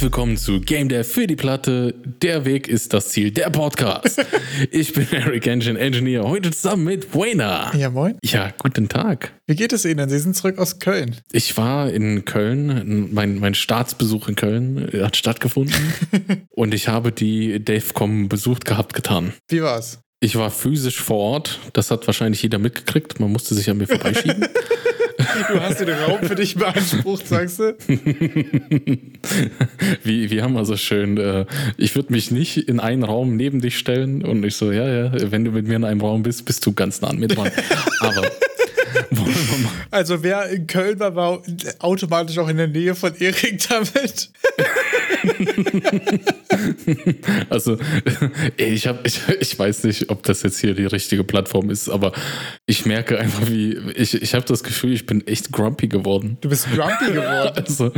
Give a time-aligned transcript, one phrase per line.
[0.00, 1.94] Herzlich willkommen zu Game Dev für die Platte.
[2.22, 4.24] Der Weg ist das Ziel, der Podcast.
[4.70, 7.70] ich bin Eric Engine Engineer, heute zusammen mit Wayner.
[7.76, 8.16] Ja, moin.
[8.24, 9.34] Ja, guten Tag.
[9.46, 10.08] Wie geht es Ihnen?
[10.08, 11.16] Sie sind zurück aus Köln.
[11.32, 15.92] Ich war in Köln, mein, mein Staatsbesuch in Köln hat stattgefunden
[16.48, 19.34] und ich habe die DEFCOM besucht gehabt getan.
[19.50, 19.98] Wie war's?
[20.22, 23.86] Ich war physisch vor Ort, das hat wahrscheinlich jeder mitgekriegt, man musste sich an mir
[23.86, 24.46] vorbeischieben.
[25.48, 27.76] Du hast den Raum für dich beansprucht, sagst du?
[30.02, 31.44] wie, wie haben wir so schön, äh,
[31.76, 35.12] ich würde mich nicht in einen Raum neben dich stellen und ich so, ja, ja,
[35.30, 37.50] wenn du mit mir in einem Raum bist, bist du ganz nah an mir dran.
[38.00, 38.22] Aber
[39.90, 41.42] also wer in Köln war, war
[41.78, 44.30] automatisch auch in der Nähe von Erik damit.
[47.50, 47.76] also
[48.56, 52.12] ich habe ich, ich weiß nicht, ob das jetzt hier die richtige Plattform ist, aber
[52.66, 56.38] ich merke einfach, wie ich, ich habe das Gefühl, ich bin echt grumpy geworden.
[56.40, 57.50] Du bist grumpy geworden.
[57.60, 57.92] Also,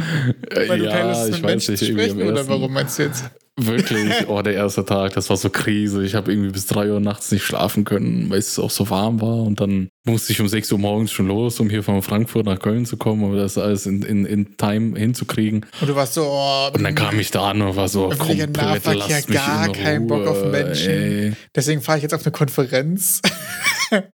[0.54, 3.24] Weil du ja, ich weiß nicht, sprechen, oder warum meinst du jetzt?
[3.60, 6.02] Wirklich, oh, der erste Tag, das war so Krise.
[6.04, 9.20] Ich habe irgendwie bis drei Uhr nachts nicht schlafen können, weil es auch so warm
[9.20, 9.42] war.
[9.42, 12.58] Und dann musste ich um sechs Uhr morgens schon los, um hier von Frankfurt nach
[12.58, 15.66] Köln zu kommen, um das alles in, in, in Time hinzukriegen.
[15.80, 18.56] Und du warst so, oh, Und dann kam ich da an und war so, komplett,
[18.56, 20.90] Nahverkehr, lasst mich gar in keinen Bock auf Menschen.
[20.90, 21.32] ey.
[21.54, 23.20] Deswegen fahre ich jetzt auf eine Konferenz.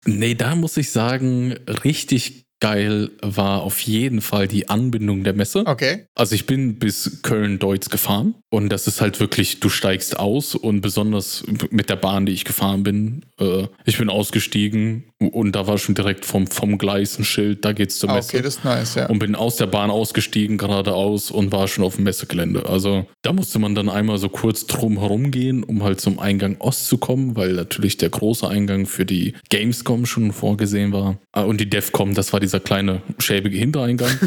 [0.07, 5.63] Nee, da muss ich sagen, richtig geil war auf jeden Fall die Anbindung der Messe.
[5.65, 6.05] Okay.
[6.15, 10.81] Also ich bin bis Köln-Deutz gefahren und das ist halt wirklich, du steigst aus und
[10.81, 15.77] besonders mit der Bahn, die ich gefahren bin, äh, ich bin ausgestiegen und da war
[15.77, 18.29] schon direkt vom, vom Gleis ein Schild, da geht's zur Ah, Messe.
[18.35, 19.05] okay, das ist nice, ja.
[19.07, 22.65] und bin aus der Bahn ausgestiegen, geradeaus und war schon auf dem Messegelände.
[22.67, 26.57] Also da musste man dann einmal so kurz drum herum gehen, um halt zum Eingang
[26.59, 31.17] Ost zu kommen, weil natürlich der große Eingang für die Gamescom schon vorgesehen war.
[31.31, 34.11] Ah, Und die DEFCOM, das war dieser kleine schäbige Hintereingang.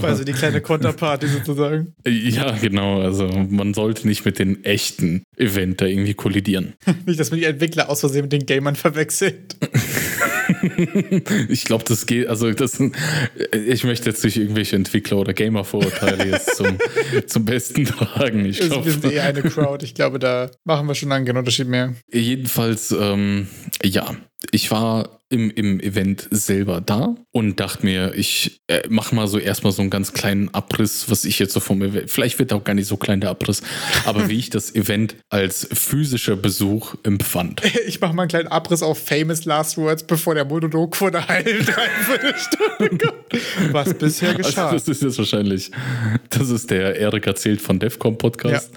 [0.00, 1.94] Also die kleine Konterparty sozusagen.
[2.06, 3.00] ja, genau.
[3.00, 6.74] Also man sollte nicht mit den echten Event da irgendwie kollidieren.
[7.06, 9.56] Nicht, dass man die Entwickler aus Versehen mit den Gamern verwechselt.
[11.48, 12.80] Ich glaube, das geht, also das,
[13.50, 16.78] ich möchte jetzt nicht irgendwelche Entwickler oder Gamer-Vorurteile jetzt zum,
[17.26, 18.44] zum Besten tragen.
[18.44, 19.84] Ich Wir glaube, sind eh eine Crowd.
[19.84, 21.94] Ich glaube, da machen wir schon lange keinen Unterschied mehr.
[22.12, 23.48] Jedenfalls, ähm,
[23.82, 24.14] ja,
[24.52, 29.38] ich war im, im Event selber da und dachte mir, ich äh, mach mal so
[29.38, 32.62] erstmal so einen ganz kleinen Abriss, was ich jetzt so vom Event, vielleicht wird auch
[32.62, 33.62] gar nicht so klein der Abriss,
[34.04, 37.62] aber wie ich das Event als physischer Besuch empfand.
[37.86, 41.28] Ich mache mal einen kleinen Abriss auf Famous Last Words, bevor der Monolog vor der
[41.28, 43.72] halben Dreiviertelstunde kommt.
[43.72, 44.70] Was bisher geschah.
[44.70, 45.70] Also das ist jetzt wahrscheinlich,
[46.30, 48.72] das ist der Erik erzählt von DEFCON Podcast.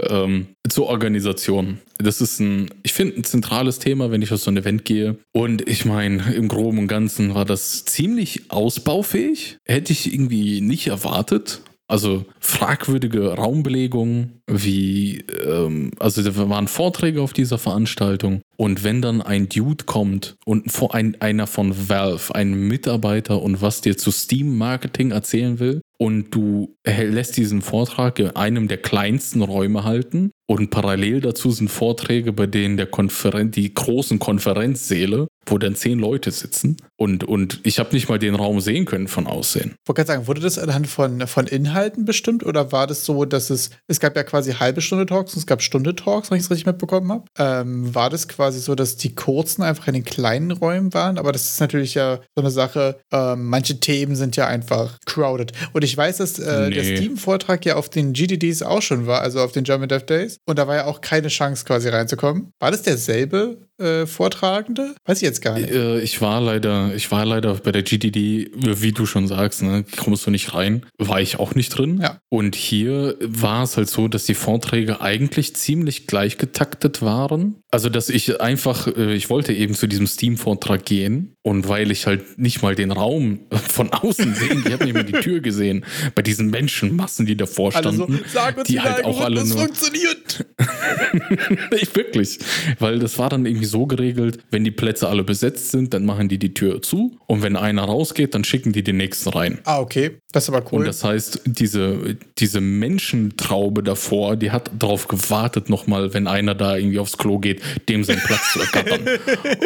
[0.00, 1.78] Ähm, zur Organisation.
[1.98, 5.16] Das ist ein, ich finde, ein zentrales Thema, wenn ich auf so ein Event gehe.
[5.32, 9.58] Und ich meine, im Groben und Ganzen war das ziemlich ausbaufähig.
[9.64, 11.62] Hätte ich irgendwie nicht erwartet.
[11.90, 18.42] Also fragwürdige Raumbelegung, wie, ähm, also da waren Vorträge auf dieser Veranstaltung.
[18.58, 23.62] Und wenn dann ein Dude kommt und vor ein, einer von Valve, ein Mitarbeiter und
[23.62, 29.42] was dir zu Steam-Marketing erzählen will, und du lässt diesen Vortrag in einem der kleinsten
[29.42, 35.58] Räume halten und parallel dazu sind Vorträge, bei denen der Konferen die großen Konferenzsäle, wo
[35.58, 39.26] dann zehn Leute sitzen und, und ich habe nicht mal den Raum sehen können von
[39.26, 39.74] Aussehen.
[39.82, 43.24] Ich wollte gerade sagen, wurde das anhand von, von Inhalten bestimmt oder war das so,
[43.24, 46.38] dass es, es gab ja quasi halbe Stunde Talks und es gab Stunde Talks, wenn
[46.38, 47.24] ich es richtig mitbekommen habe.
[47.38, 51.18] Ähm, war das quasi so, dass die kurzen einfach in den kleinen Räumen waren?
[51.18, 55.52] Aber das ist natürlich ja so eine Sache, ähm, manche Themen sind ja einfach crowded.
[55.72, 56.96] Und ich weiß, dass äh, der Nee.
[56.96, 60.38] Steam-Vortrag ja auf den GDDs auch schon war, also auf den German Dev Days.
[60.46, 62.52] Und da war ja auch keine Chance quasi reinzukommen.
[62.58, 64.94] War das derselbe äh, Vortragende?
[65.04, 65.70] Weiß ich jetzt gar nicht.
[65.70, 69.84] Äh, Ich war leider, ich war leider bei der GDD, wie du schon sagst, ne,
[69.96, 72.00] kommst du nicht rein, war ich auch nicht drin.
[72.02, 72.18] Ja.
[72.28, 77.56] Und hier war es halt so, dass die Vorträge eigentlich ziemlich gleich getaktet waren.
[77.70, 82.06] Also, dass ich einfach, äh, ich wollte eben zu diesem Steam-Vortrag gehen und weil ich
[82.06, 85.82] halt nicht mal den Raum von außen sehen, ich habe nicht mal die Tür gesehen,
[86.14, 90.44] bei diesen Menschenmassen, die davor standen, sag uns, die halt auch alle nur funktioniert.
[91.72, 92.38] nicht wirklich.
[92.78, 96.28] Weil das war dann irgendwie so geregelt, wenn die Plätze alle besetzt sind, dann machen
[96.28, 97.16] die die Tür zu.
[97.26, 99.58] Und wenn einer rausgeht, dann schicken die den nächsten rein.
[99.64, 100.18] Ah, okay.
[100.32, 100.80] Das ist aber cool.
[100.80, 106.76] Und das heißt, diese, diese Menschentraube davor, die hat darauf gewartet, nochmal, wenn einer da
[106.76, 109.00] irgendwie aufs Klo geht, dem seinen Platz zu ergattern.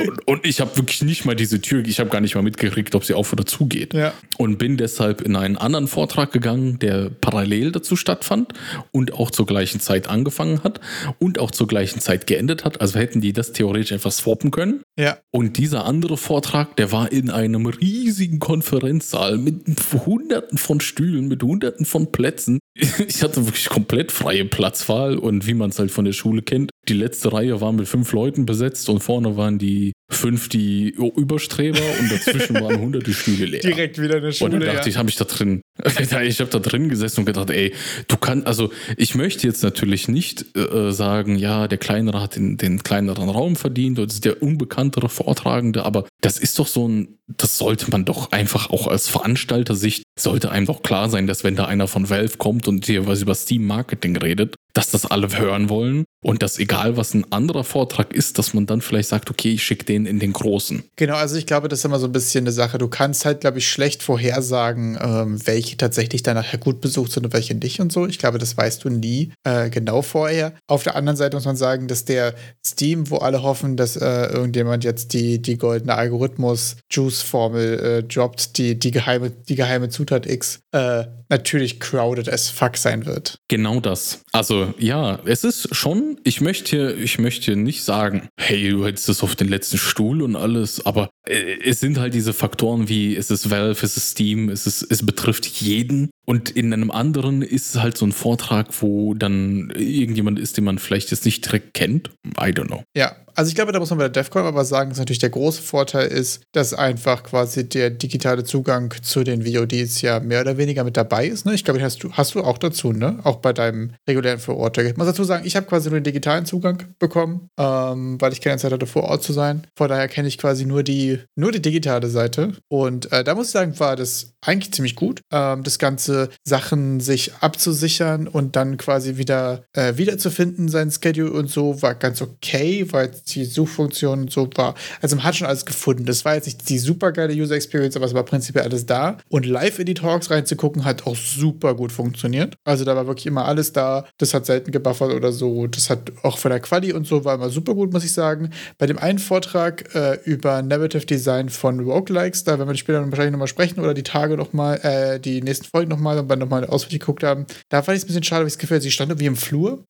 [0.07, 2.43] Und, und ich habe wirklich nicht mal diese Tür Tür, ich habe gar nicht mal
[2.43, 3.95] mitgekriegt, ob sie auf oder zugeht.
[3.95, 4.13] Ja.
[4.37, 8.53] Und bin deshalb in einen anderen Vortrag gegangen, der parallel dazu stattfand
[8.91, 10.81] und auch zur gleichen Zeit angefangen hat
[11.19, 12.83] und auch zur gleichen Zeit geendet hat.
[12.83, 14.83] Also hätten die das theoretisch einfach swappen können.
[14.99, 15.17] Ja.
[15.31, 19.65] Und dieser andere Vortrag, der war in einem riesigen Konferenzsaal mit
[20.05, 22.59] hunderten von Stühlen, mit hunderten von Plätzen.
[23.09, 26.71] Ich hatte wirklich komplett freie Platzwahl und wie man es halt von der Schule kennt,
[26.89, 31.81] die letzte Reihe war mit fünf Leuten besetzt und vorne waren die fünf die Überstreber
[32.01, 33.61] und dazwischen waren hunderte Stühle leer.
[33.61, 34.55] Direkt wieder eine Schule.
[34.55, 34.93] Und dann dachte ja.
[34.93, 35.63] ich, habe ich da drin,
[35.99, 37.73] ich habe da drin gesessen und gedacht, ey,
[38.09, 42.57] du kannst, also ich möchte jetzt natürlich nicht äh, sagen, ja, der Kleinere hat den,
[42.57, 47.19] den kleineren Raum verdient oder ist der unbekanntere Vortragende, aber das ist doch so ein,
[47.29, 51.57] das sollte man doch einfach auch als Veranstalter-Sicht, sollte einem doch klar sein, dass wenn
[51.57, 55.69] da einer von Valve kommt und dir was über Steam-Marketing redet, dass das alle hören
[55.69, 59.53] wollen und dass egal was ein anderer Vortrag ist, dass man dann vielleicht sagt, okay,
[59.53, 60.85] ich schicke den in den großen.
[60.97, 62.79] Genau, also ich glaube, das ist immer so ein bisschen eine Sache.
[62.79, 67.27] Du kannst halt, glaube ich, schlecht vorhersagen, ähm, welche tatsächlich dann nachher gut besucht sind
[67.27, 68.07] und welche nicht und so.
[68.07, 70.55] Ich glaube, das weißt du nie äh, genau vorher.
[70.69, 74.27] Auf der anderen Seite muss man sagen, dass der Steam, wo alle hoffen, dass äh,
[74.27, 80.61] irgendjemand jetzt die, die goldene Algorithmus-Juice-Formel äh, droppt, die, die, geheime, die geheime Zutat X,
[80.73, 83.39] äh, natürlich crowded as fuck sein wird.
[83.49, 84.23] Genau das.
[84.33, 89.23] Also ja, es ist schon, ich möchte, ich möchte nicht sagen, hey, du hättest es
[89.23, 93.31] auf den letzten Stuhl und alles, aber äh, es sind halt diese Faktoren wie, es
[93.31, 96.11] ist Valve, es ist Steam, es, ist, es betrifft jeden.
[96.25, 100.65] Und in einem anderen ist es halt so ein Vortrag, wo dann irgendjemand ist, den
[100.65, 102.11] man vielleicht jetzt nicht direkt kennt.
[102.39, 102.85] I don't know.
[102.97, 105.31] Ja, also ich glaube, da muss man bei der DEFCON aber sagen, dass natürlich der
[105.31, 110.59] große Vorteil ist, dass einfach quasi der digitale Zugang zu den VODs ja mehr oder
[110.59, 111.47] weniger mit dabei ist.
[111.47, 111.55] Ne?
[111.55, 113.21] Ich glaube, hast du, hast du auch dazu, ne?
[113.25, 114.93] Auch bei deinem regulären Vorort-Ticket.
[114.93, 118.41] Ich muss dazu sagen, ich habe quasi nur den digitalen Zugang bekommen, ähm, weil ich
[118.41, 119.67] keine Zeit hatte, vor Ort zu sein.
[119.77, 122.53] Von daher kenne ich quasi nur die, nur die digitale Seite.
[122.69, 126.12] Und äh, da muss ich sagen, war das eigentlich ziemlich gut, ähm, das ganze
[126.45, 132.23] Sachen sich abzusichern und dann quasi wieder äh, wiederzufinden, sein Schedule und so, war ganz
[132.23, 134.75] okay, weil die Suchfunktion und so war.
[135.01, 136.05] Also man hat schon alles gefunden.
[136.05, 139.19] Das war jetzt nicht die super geile User Experience, aber es war prinzipiell alles da.
[139.29, 142.57] Und live in die Talks reinzugucken, hat auch super gut funktioniert.
[142.65, 144.07] Also da war wirklich immer alles da.
[144.19, 145.67] Das hat selten gebuffert oder so.
[145.67, 148.51] Das hat auch von der Quali und so war immer super gut, muss ich sagen.
[148.79, 153.33] Bei dem einen Vortrag äh, über Narrative Design von Roguelikes, da werden wir später wahrscheinlich
[153.33, 157.01] nochmal sprechen oder die Tage nochmal, äh, die nächsten Folgen nochmal und dann nochmal ausführlich
[157.01, 157.47] geguckt haben.
[157.69, 159.27] Da fand ich es ein bisschen schade, weil ich das Gefühl hatte, sie stand irgendwie
[159.27, 159.85] im Flur.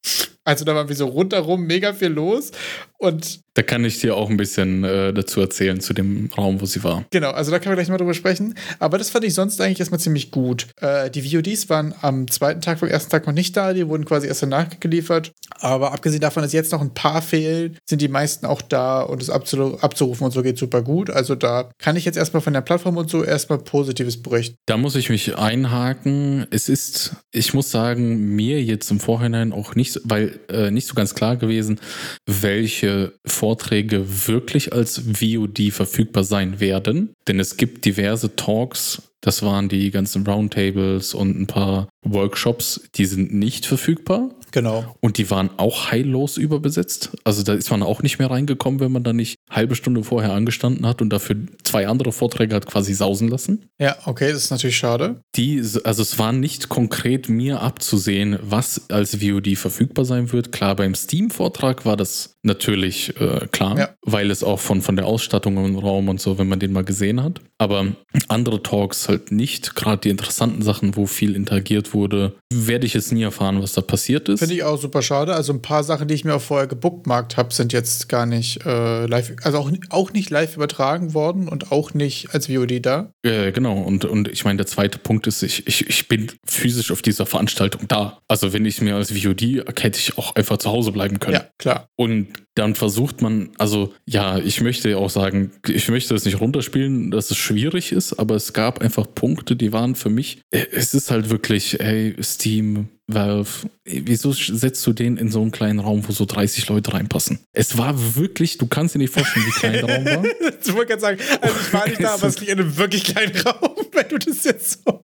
[0.45, 2.51] Also da war wie so rundherum mega viel los.
[2.99, 6.67] Und Da kann ich dir auch ein bisschen äh, dazu erzählen, zu dem Raum, wo
[6.67, 7.05] sie war.
[7.11, 8.55] Genau, also da können wir gleich mal drüber sprechen.
[8.79, 10.69] Aber das fand ich sonst eigentlich erstmal ziemlich gut.
[10.81, 14.05] Äh, die VODs waren am zweiten Tag vom ersten Tag noch nicht da, die wurden
[14.05, 15.33] quasi erst danach geliefert.
[15.61, 19.29] Aber abgesehen davon, dass jetzt noch ein paar fehlen, sind die meisten auch da und
[19.31, 21.11] abzu abzurufen und so geht super gut.
[21.11, 24.55] Also da kann ich jetzt erstmal von der Plattform und so erstmal Positives berichten.
[24.67, 26.47] Da muss ich mich einhaken.
[26.51, 30.01] Es ist, ich muss sagen, mir jetzt im Vorhinein auch nicht, so-
[30.49, 31.81] äh, nicht so ganz klar gewesen,
[32.27, 37.15] welche Vorträge wirklich als VOD verfügbar sein werden.
[37.29, 43.07] Denn es gibt diverse Talks, das waren die ganzen Roundtables und ein paar Workshops, die
[43.07, 44.31] sind nicht verfügbar.
[44.53, 44.95] Genau.
[45.01, 47.11] Und die waren auch heillos überbesetzt.
[47.25, 50.33] Also da ist man auch nicht mehr reingekommen, wenn man da nicht halbe Stunde vorher
[50.33, 53.67] angestanden hat und dafür zwei andere Vorträge hat quasi sausen lassen.
[53.81, 55.23] Ja, okay, das ist natürlich schade.
[55.37, 60.53] Die, also es war nicht konkret mir abzusehen, was als VOD verfügbar sein wird.
[60.53, 63.89] Klar, beim Steam-Vortrag war das natürlich äh, klar, Ja.
[64.03, 66.85] weil es auch von, von der Ausstattung im Raum und so, wenn man den mal
[66.85, 67.41] gesehen hat.
[67.59, 67.87] Aber
[68.29, 69.75] andere Talks halt nicht.
[69.77, 73.81] Gerade die interessanten Sachen, wo viel interagiert wurde, werde ich jetzt nie erfahren, was da
[73.81, 74.42] passiert ist.
[74.43, 75.35] Finde ich auch super schade.
[75.35, 78.67] Also ein paar Sachen, die ich mir auch vorher gebookmarkt habe, sind jetzt gar nicht
[78.67, 83.13] äh, live, also auch, auch nicht live übertragen worden und auch nicht als VOD da.
[83.23, 86.91] Äh, genau, und, und ich meine, der zweite Punkt ist, ich, ich, ich bin physisch
[86.91, 88.19] auf dieser Veranstaltung da.
[88.27, 91.35] Also wenn ich mir als VOD, hätte ich auch einfach zu Hause bleiben können.
[91.35, 91.87] Ja, klar.
[91.95, 97.11] Und dann versucht man, also ja, ich möchte auch sagen, ich möchte das nicht runterspielen,
[97.11, 100.95] dass es schwierig ist, aber es gab einfach Punkte, die waren für mich, äh, es
[100.95, 103.51] ist halt wirklich, hey, Steam, Valve,
[103.85, 107.41] wieso setzt du den in so einen kleinen Raum, wo so 30 Leute reinpassen?
[107.53, 110.25] Es war wirklich, du kannst dir nicht vorstellen, wie klein der Raum war.
[110.65, 113.05] Ich wollte gerade sagen, also ich war nicht da, aber es liegt in einem wirklich
[113.05, 115.01] kleinen Raum, wenn du das jetzt so.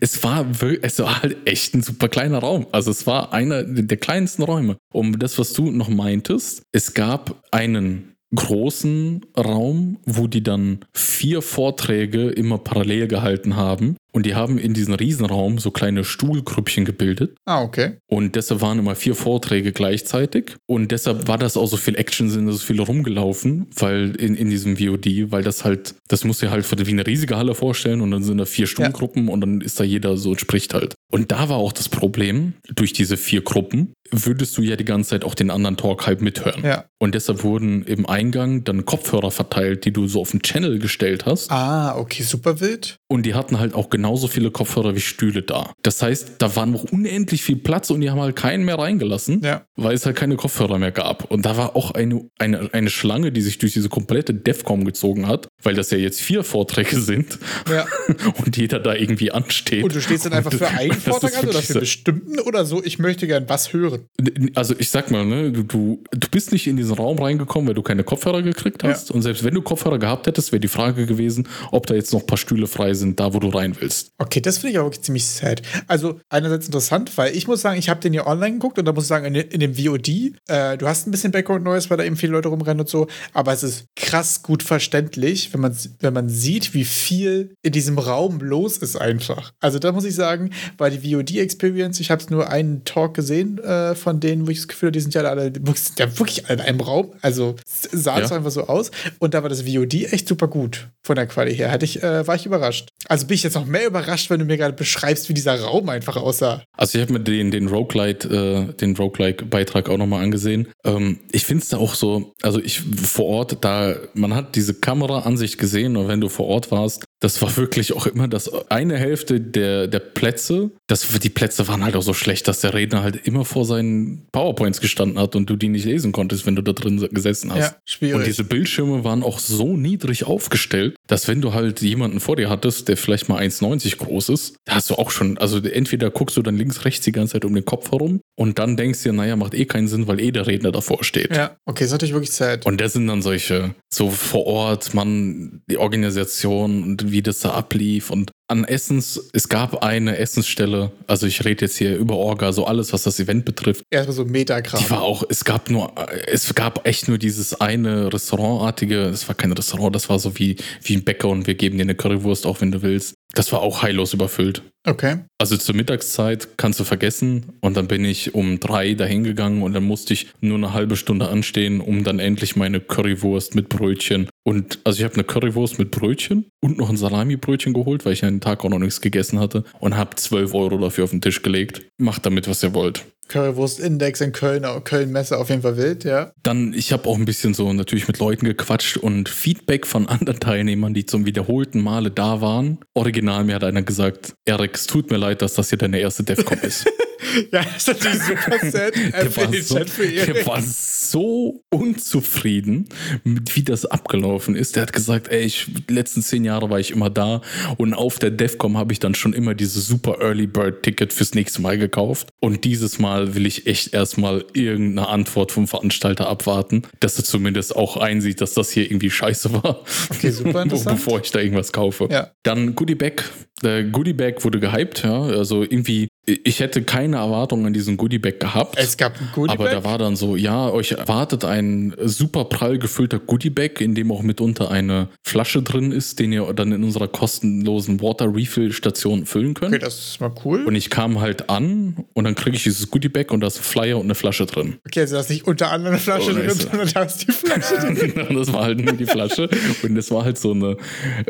[0.00, 2.66] es war wirklich, es war halt echt ein super kleiner Raum.
[2.72, 4.76] Also es war einer der kleinsten Räume.
[4.92, 11.42] Um das, was du noch meintest, es gab einen großen Raum, wo die dann vier
[11.42, 17.36] Vorträge immer parallel gehalten haben Und die haben in diesem Riesenraum so kleine Stuhlgrüppchen gebildet.
[17.44, 17.98] Ah, okay.
[18.06, 20.56] Und deshalb waren immer vier Vorträge gleichzeitig.
[20.66, 24.50] Und deshalb war das auch so viel Action, sind so viele rumgelaufen, weil in, in
[24.50, 28.10] diesem VOD, weil das halt, das muss ja halt wie eine riesige Halle vorstellen und
[28.10, 29.32] dann sind da vier Stuhlgruppen ja.
[29.32, 30.94] und dann ist da jeder so und spricht halt.
[31.10, 35.10] Und da war auch das Problem, durch diese vier Gruppen würdest du ja die ganze
[35.10, 36.64] Zeit auch den anderen Talk halt mithören.
[36.64, 36.84] Ja.
[36.98, 41.26] Und deshalb wurden im Eingang dann Kopfhörer verteilt, die du so auf den Channel gestellt
[41.26, 41.50] hast.
[41.50, 42.96] Ah, okay, super wild.
[43.08, 45.74] Und die hatten halt auch genauso viele Kopfhörer wie Stühle da.
[45.82, 49.42] Das heißt, da war noch unendlich viel Platz und die haben halt keinen mehr reingelassen,
[49.42, 49.66] ja.
[49.76, 51.30] weil es halt keine Kopfhörer mehr gab.
[51.30, 55.28] Und da war auch eine, eine, eine Schlange, die sich durch diese komplette DEFCOM gezogen
[55.28, 57.38] hat, weil das ja jetzt vier Vorträge sind.
[57.70, 57.84] Ja.
[58.44, 59.84] Und jeder da irgendwie ansteht.
[59.84, 62.82] Und du stehst dann einfach für einen Vortrag an oder für einen bestimmten oder so,
[62.82, 64.06] ich möchte gern was hören.
[64.54, 67.74] Also ich sag mal, ne, du, du, du bist nicht in diesen Raum reingekommen, weil
[67.74, 69.10] du keine Kopfhörer gekriegt hast.
[69.10, 69.14] Ja.
[69.14, 72.20] Und selbst wenn du Kopfhörer gehabt hättest, wäre die Frage gewesen, ob da jetzt noch
[72.20, 73.89] ein paar Stühle frei sind, da wo du rein willst.
[74.18, 75.62] Okay, das finde ich auch wirklich ziemlich sad.
[75.86, 78.92] Also einerseits interessant, weil ich muss sagen, ich habe den ja online geguckt und da
[78.92, 80.08] muss ich sagen, in, in dem VOD,
[80.48, 83.06] äh, du hast ein bisschen Background Noise, weil da eben viele Leute rumrennen und so,
[83.32, 87.98] aber es ist krass gut verständlich, wenn man, wenn man sieht, wie viel in diesem
[87.98, 89.52] Raum los ist einfach.
[89.60, 93.58] Also da muss ich sagen, weil die VOD-Experience, ich habe es nur einen Talk gesehen
[93.58, 96.46] äh, von denen, wo ich das Gefühl habe, die sind ja alle, sind ja wirklich
[96.46, 97.12] alle in einem Raum.
[97.22, 98.36] Also sah es ja.
[98.36, 98.90] einfach so aus.
[99.18, 101.70] Und da war das VOD echt super gut von der Qualität her.
[101.70, 102.88] Hatte ich, äh, war ich überrascht.
[103.08, 105.88] Also bin ich jetzt noch mehr überrascht, wenn du mir gerade beschreibst, wie dieser Raum
[105.88, 106.62] einfach aussah.
[106.76, 110.68] Also ich habe mir den, den Roguelite, äh, den Roguelike-Beitrag auch nochmal angesehen.
[110.84, 114.74] Ähm, ich finde es da auch so, also ich vor Ort, da, man hat diese
[114.74, 118.96] Kameraansicht gesehen und wenn du vor Ort warst, das war wirklich auch immer das eine
[118.96, 120.70] Hälfte der, der Plätze.
[120.86, 124.26] Das, die Plätze waren halt auch so schlecht, dass der Redner halt immer vor seinen
[124.32, 127.72] PowerPoints gestanden hat und du die nicht lesen konntest, wenn du da drin gesessen hast.
[127.72, 128.16] Ja, schwierig.
[128.16, 132.48] Und diese Bildschirme waren auch so niedrig aufgestellt, dass wenn du halt jemanden vor dir
[132.48, 136.36] hattest, der vielleicht mal 1,90 groß ist, da hast du auch schon, also entweder guckst
[136.36, 139.08] du dann links, rechts die ganze Zeit um den Kopf herum und dann denkst du
[139.08, 141.34] dir, naja, macht eh keinen Sinn, weil eh der Redner davor steht.
[141.34, 142.64] Ja, okay, ist natürlich wirklich sad.
[142.64, 147.50] Und das sind dann solche, so vor Ort, man, die Organisation und wie das da
[147.50, 152.52] ablief und an Essens, es gab eine Essensstelle, also ich rede jetzt hier über Orga,
[152.52, 153.84] so alles, was das Event betrifft.
[153.90, 154.82] Erstmal so Metakram.
[154.82, 155.92] Die war auch, es gab nur,
[156.26, 160.56] es gab echt nur dieses eine Restaurantartige, es war kein Restaurant, das war so wie,
[160.82, 163.14] wie ein Bäcker und wir geben dir eine Currywurst, auch wenn du willst.
[163.34, 164.62] Das war auch heillos überfüllt.
[164.86, 165.18] Okay.
[165.38, 167.52] Also zur Mittagszeit kannst du vergessen.
[167.60, 170.96] Und dann bin ich um drei dahin gegangen und dann musste ich nur eine halbe
[170.96, 174.28] Stunde anstehen, um dann endlich meine Currywurst mit Brötchen.
[174.42, 178.24] Und also ich habe eine Currywurst mit Brötchen und noch ein Salami-Brötchen geholt, weil ich
[178.24, 181.42] einen Tag auch noch nichts gegessen hatte und habe 12 Euro dafür auf den Tisch
[181.42, 181.82] gelegt.
[181.98, 183.04] Macht damit, was ihr wollt.
[183.30, 186.32] Currywurst-Index in Köln, Köln-Messe auf jeden Fall wild, ja.
[186.42, 190.40] Dann, ich habe auch ein bisschen so natürlich mit Leuten gequatscht und Feedback von anderen
[190.40, 192.78] Teilnehmern, die zum wiederholten Male da waren.
[192.94, 196.24] Original, mir hat einer gesagt, Erik, es tut mir leid, dass das hier deine erste
[196.24, 196.86] DEFCON ist.
[197.52, 198.94] ja, das ist natürlich super sad.
[198.96, 202.88] der, war so, der war so unzufrieden,
[203.24, 204.76] mit wie das abgelaufen ist.
[204.76, 207.42] Der hat gesagt, ey, ich, die letzten zehn Jahre war ich immer da
[207.76, 211.34] und auf der DEFCON habe ich dann schon immer dieses super Early Bird Ticket fürs
[211.34, 212.29] nächste Mal gekauft.
[212.42, 217.76] Und dieses Mal will ich echt erstmal irgendeine Antwort vom Veranstalter abwarten, dass er zumindest
[217.76, 219.84] auch einsieht, dass das hier irgendwie scheiße war.
[220.08, 220.96] Okay, super interessant.
[220.96, 222.08] Bevor ich da irgendwas kaufe.
[222.10, 222.30] Ja.
[222.42, 223.24] Dann Goodie Bag.
[223.62, 225.22] Der Goodie Bag wurde gehypt, ja.
[225.22, 228.76] Also irgendwie ich hätte keine Erwartungen an diesen Goodiebag gehabt.
[228.78, 229.58] Es gab ein Goodiebag.
[229.58, 234.12] Aber da war dann so, ja, euch erwartet ein super prall gefüllter Goodiebag, in dem
[234.12, 239.24] auch mitunter eine Flasche drin ist, den ihr dann in unserer kostenlosen Water Refill Station
[239.24, 239.74] füllen könnt.
[239.74, 240.64] Okay, das ist mal cool.
[240.64, 243.64] Und ich kam halt an und dann kriege ich dieses Goodiebag und da ist ein
[243.64, 244.76] Flyer und eine Flasche drin.
[244.86, 247.32] Okay, also da ist nicht unter anderem eine Flasche oh, drin, sondern da ist die
[247.32, 248.26] Flasche drin.
[248.28, 249.48] und das war halt nur die Flasche
[249.82, 250.76] und das war halt so eine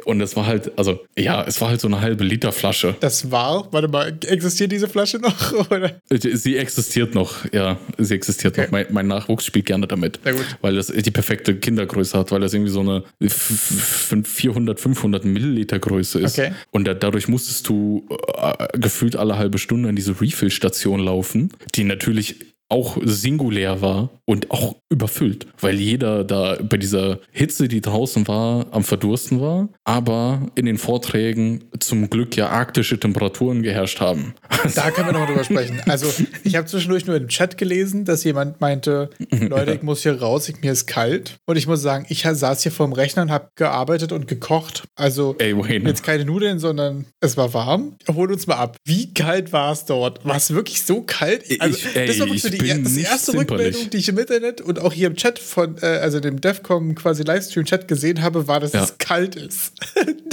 [0.05, 2.97] und das war halt, also ja, es war halt so eine halbe Liter Flasche.
[3.01, 5.53] Das war, warte mal, existiert diese Flasche noch?
[5.71, 6.01] Oder?
[6.11, 8.67] Sie existiert noch, ja, sie existiert okay.
[8.67, 8.73] noch.
[8.73, 10.21] Mein, mein, Nachwuchs spielt gerne damit.
[10.61, 16.21] Weil das die perfekte Kindergröße hat, weil das irgendwie so eine 400, 500 Milliliter Größe
[16.21, 16.39] ist.
[16.39, 16.53] Okay.
[16.71, 18.07] Und da, dadurch musstest du
[18.37, 22.37] äh, gefühlt alle halbe Stunde an diese Refill-Station laufen, die natürlich
[22.71, 28.67] auch singulär war und auch überfüllt, weil jeder da bei dieser Hitze, die draußen war,
[28.71, 34.35] am Verdursten war, aber in den Vorträgen zum Glück ja arktische Temperaturen geherrscht haben.
[34.75, 35.81] Da können wir nochmal drüber sprechen.
[35.87, 36.07] Also
[36.45, 40.49] ich habe zwischendurch nur im Chat gelesen, dass jemand meinte, Leute, ich muss hier raus,
[40.49, 41.39] ich, mir ist kalt.
[41.47, 44.85] Und ich muss sagen, ich saß hier vorm Rechner und habe gearbeitet und gekocht.
[44.95, 47.97] Also Ey, jetzt keine Nudeln, sondern es war warm.
[48.09, 48.77] Hol uns mal ab.
[48.85, 50.25] Wie kalt war es dort?
[50.25, 51.45] War es wirklich so kalt?
[51.59, 54.19] Also, ich, ey, das war wirklich so die, das die erste Rückmeldung, die ich im
[54.19, 58.47] Internet und auch hier im Chat von, äh, also dem DEFCOM quasi Livestream-Chat gesehen habe,
[58.49, 58.85] war, dass ja.
[58.85, 59.73] es kalt ist.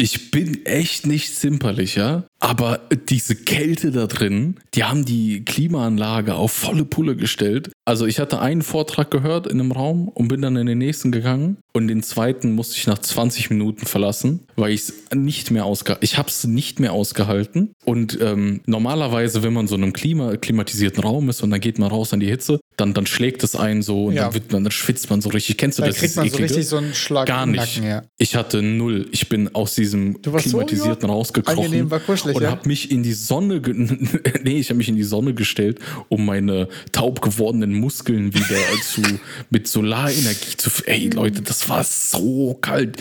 [0.00, 2.22] ich bin echt nicht zimperlich, ja.
[2.38, 7.72] Aber diese Kälte da drin, die haben die Klimaanlage auf volle Pulle gestellt.
[7.84, 11.10] Also ich hatte einen Vortrag gehört in einem Raum und bin dann in den nächsten
[11.10, 15.64] gegangen und den zweiten musste ich nach 20 Minuten verlassen, weil ich es nicht mehr
[15.64, 16.04] ausgehalten.
[16.04, 17.72] Ich habe es nicht mehr ausgehalten.
[17.84, 21.80] Und ähm, normalerweise, wenn man so in einem Klima klimatisierten Raum ist und dann geht
[21.80, 24.24] man raus an die Hitze, dann, dann schlägt es einen so und Ja.
[24.24, 25.56] dann, wird man, dann schwitzt man so richtig.
[25.58, 25.98] Kennst du Da das?
[25.98, 27.58] kriegt man so richtig so einen Schlag Gar nicht.
[27.76, 28.02] Nacken, ja.
[28.16, 29.08] Ich hatte null.
[29.10, 32.50] Ich bin aus diesem Du warst so, klimatisierten ja, rausgekrochen angenehm, war kuschelig, und ja?
[32.52, 33.60] habe mich in die Sonne,
[34.44, 39.02] nee, ich habe mich in die Sonne gestellt, um meine taub gewordenen Muskeln wieder zu
[39.50, 40.70] mit Solarenergie zu.
[40.86, 42.96] Ey Leute, das war so kalt.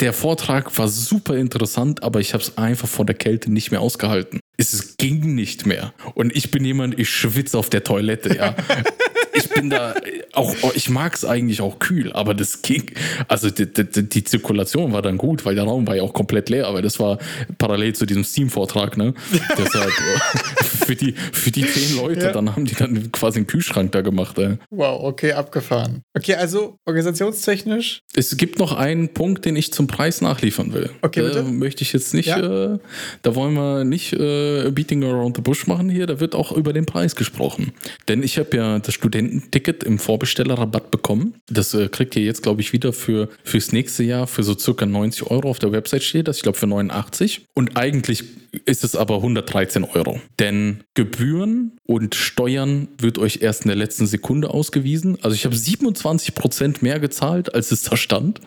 [0.00, 3.80] Der Vortrag war super interessant, aber ich habe es einfach vor der Kälte nicht mehr
[3.80, 4.38] ausgehalten.
[4.60, 5.94] Es ging nicht mehr.
[6.14, 8.56] Und ich bin jemand, ich schwitze auf der Toilette, ja.
[9.38, 9.94] ich bin da
[10.32, 12.84] auch, ich mag es eigentlich auch kühl, aber das ging.
[13.28, 16.48] Also die, die, die Zirkulation war dann gut, weil der Raum war ja auch komplett
[16.50, 17.18] leer, aber das war
[17.58, 19.14] parallel zu diesem Steam-Vortrag, ne?
[19.56, 22.32] Deshalb äh, für die, für die zehn Leute, Ja.
[22.32, 24.38] dann haben die dann quasi einen Kühlschrank da gemacht.
[24.38, 24.58] Ey.
[24.70, 26.02] Wow, okay, abgefahren.
[26.16, 30.90] Okay, also organisationstechnisch, Es gibt noch einen Punkt, den ich zum Preis nachliefern will.
[31.02, 31.34] Okay, bitte.
[31.36, 32.74] Da möchte ich jetzt nicht, Ja.
[32.74, 32.78] äh,
[33.22, 36.72] da wollen wir nicht äh, Beating Around the Bush machen hier, da wird auch über
[36.72, 37.72] den Preis gesprochen.
[38.08, 38.94] Denn ich habe ja das
[39.28, 41.34] Studententicket im Vorbestellerrabatt bekommen.
[41.48, 44.86] Das äh, kriegt ihr jetzt, glaube ich, wieder für fürs nächste Jahr für so circa
[44.86, 47.46] 90 Euro auf der Website steht das, ich glaube für 89.
[47.54, 48.24] Und eigentlich
[48.64, 50.20] ist es aber 113 Euro.
[50.38, 55.18] Denn Gebühren und Steuern wird euch erst in der letzten Sekunde ausgewiesen.
[55.22, 58.40] Also ich habe 27 Prozent mehr gezahlt, als es da stand.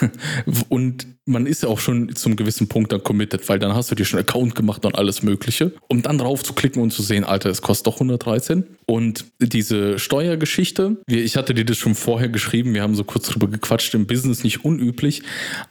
[0.68, 3.94] Und man ist ja auch schon zum gewissen Punkt dann committed, weil dann hast du
[3.94, 5.72] dir schon Account gemacht und alles Mögliche.
[5.88, 8.64] Um dann drauf zu klicken und zu sehen, Alter, es kostet doch 113.
[8.86, 13.48] Und diese Steuergeschichte, ich hatte dir das schon vorher geschrieben, wir haben so kurz drüber
[13.48, 15.22] gequatscht, im Business nicht unüblich,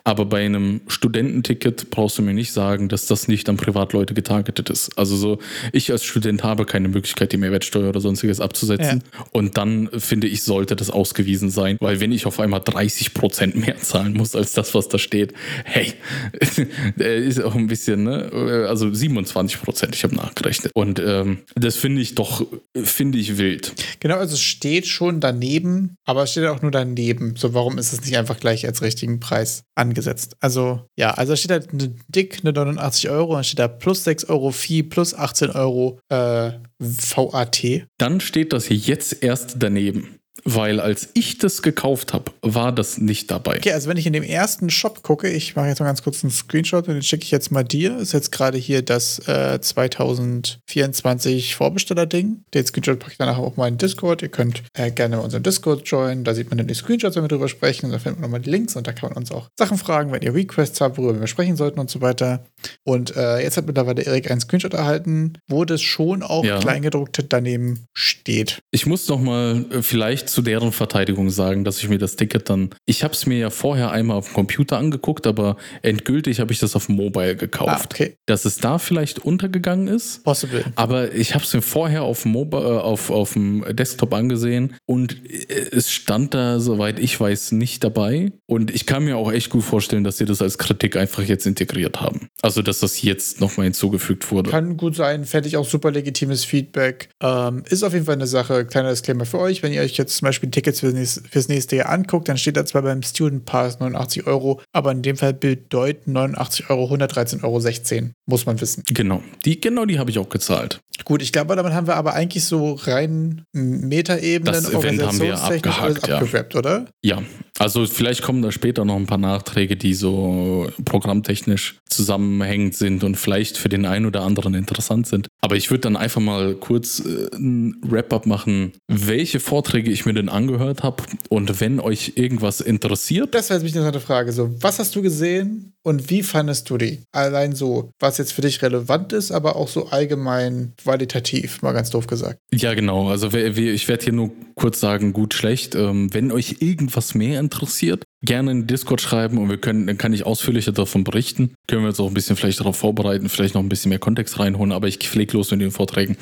[0.03, 4.71] aber bei einem Studententicket brauchst du mir nicht sagen, dass das nicht an Privatleute getargetet
[4.71, 4.97] ist.
[4.97, 5.37] Also so,
[5.71, 9.03] ich als Student habe keine Möglichkeit, die Mehrwertsteuer oder sonstiges abzusetzen.
[9.31, 13.55] Und dann finde ich, sollte das ausgewiesen sein, weil wenn ich auf einmal 30 Prozent
[13.55, 15.33] mehr zahlen muss als das, was da steht,
[15.65, 15.93] hey,
[16.97, 18.29] der ist auch ein bisschen, ne?
[18.67, 20.71] Also 27 Prozent, ich habe nachgerechnet.
[20.73, 22.45] Und ähm, das finde ich doch,
[22.75, 23.73] finde ich wild.
[23.99, 27.35] genau, also es steht schon daneben, aber es steht auch nur daneben.
[27.35, 30.35] So, warum ist es nicht einfach gleich als richtigen Preis angesetzt?
[30.39, 34.03] Also, ja, also da steht halt eine dick eine 89 Euro, dann steht da plus
[34.03, 37.63] 6 Euro Fee, plus 18 Euro äh, VAT.
[37.97, 40.19] Dann steht das hier jetzt erst daneben.
[40.45, 43.57] Weil als ich das gekauft habe, war das nicht dabei.
[43.57, 46.23] Okay, also wenn ich in dem ersten Shop gucke, ich mache jetzt mal ganz kurz
[46.23, 47.97] einen Screenshot und den schicke ich jetzt mal dir.
[47.97, 52.43] Ist jetzt gerade hier das äh, 2024 Vorbesteller-Ding.
[52.53, 54.21] Den Screenshot packe ich danach auch mal in Discord.
[54.21, 56.23] Ihr könnt äh, gerne mal unseren Discord joinen.
[56.23, 57.91] Da sieht man dann die Screenshots, wenn wir drüber sprechen.
[57.91, 60.21] Da findet man nochmal die Links und da kann man uns auch Sachen fragen, wenn
[60.21, 62.43] ihr Requests habt, worüber wir sprechen sollten und so weiter.
[62.83, 66.59] Und äh, jetzt hat mittlerweile Erik einen Screenshot erhalten, wo das schon auch Ja.
[66.59, 68.59] Kleingedruckte daneben steht.
[68.71, 72.49] Ich muss noch mal äh, vielleicht zu deren Verteidigung sagen, dass ich mir das Ticket
[72.49, 72.71] dann.
[72.85, 76.59] Ich habe es mir ja vorher einmal auf dem Computer angeguckt, aber endgültig habe ich
[76.59, 77.93] das auf dem Mobile Ah, gekauft.
[77.93, 78.15] okay.
[78.25, 80.23] Dass es da vielleicht untergegangen ist.
[80.23, 80.63] Possible.
[80.75, 84.75] Aber ich habe es mir vorher auf, dem Mobi- äh, auf, auf dem Desktop angesehen
[84.85, 88.31] und äh, es stand da, soweit ich weiß, nicht dabei.
[88.47, 91.45] Und ich kann mir auch echt gut vorstellen, dass sie das als Kritik einfach jetzt
[91.45, 92.29] integriert haben.
[92.41, 94.49] Also, dass das jetzt nochmal hinzugefügt wurde.
[94.51, 97.09] Kann gut sein, fände ich auch super legitimes Feedback.
[97.21, 99.63] Ähm, ist auf jeden Fall eine Sache, kleiner Disclaimer für euch.
[99.63, 102.55] Wenn ihr euch jetzt zum Beispiel Tickets fürs nächste, fürs nächste Jahr anguckt, dann steht
[102.55, 107.43] da zwar beim Student Pass 89 Euro, aber in dem Fall bedeuten 89 Euro 113,16
[107.43, 108.09] Euro.
[108.25, 108.83] Muss man wissen.
[108.87, 110.79] Genau, die, genau die habe ich auch gezahlt.
[111.05, 116.59] Gut, ich glaube, damit haben wir aber eigentlich so rein Metaebenen, organisationstechnisch alles abgehakt, ja.
[116.59, 116.85] oder?
[117.01, 117.21] Ja,
[117.57, 123.15] also vielleicht kommen da später noch ein paar Nachträge, die so programmtechnisch zusammenhängend sind und
[123.15, 125.27] vielleicht für den einen oder anderen interessant sind.
[125.41, 130.13] Aber ich würde dann einfach mal kurz äh, ein Wrap-up machen, welche Vorträge ich mir
[130.13, 133.35] denn angehört habe und wenn euch irgendwas interessiert.
[133.35, 134.31] Das wäre jetzt mich eine interessante Frage.
[134.31, 137.03] So, was hast du gesehen und wie fandest du die?
[137.11, 141.89] Allein so, was jetzt für dich relevant ist, aber auch so allgemein qualitativ, mal ganz
[141.89, 142.39] doof gesagt.
[142.53, 143.09] Ja, genau.
[143.09, 145.75] Also ich werde hier nur kurz sagen, gut, schlecht.
[145.75, 150.13] Ähm, wenn euch irgendwas mehr interessiert, gerne in Discord schreiben und wir können, dann kann
[150.13, 151.55] ich ausführlicher davon berichten.
[151.67, 154.39] Können wir uns auch ein bisschen vielleicht darauf vorbereiten, vielleicht noch ein bisschen mehr Kontext
[154.39, 156.17] reinholen, aber ich fleg los mit den Vorträgen.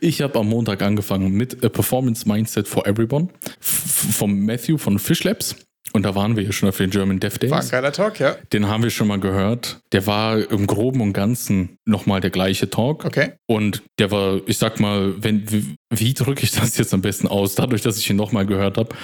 [0.00, 3.28] Ich habe am Montag angefangen mit A Performance Mindset for Everyone
[3.60, 5.56] vom Matthew von Fish Labs.
[5.92, 7.50] Und da waren wir ja schon auf den German Dev Days.
[7.50, 8.36] War ein geiler Talk, ja.
[8.52, 9.80] Den haben wir schon mal gehört.
[9.92, 13.04] Der war im Groben und Ganzen nochmal der gleiche Talk.
[13.04, 13.32] Okay.
[13.46, 17.54] Und der war, ich sag mal, wenn, wie drücke ich das jetzt am besten aus?
[17.54, 18.94] Dadurch, dass ich ihn nochmal gehört habe,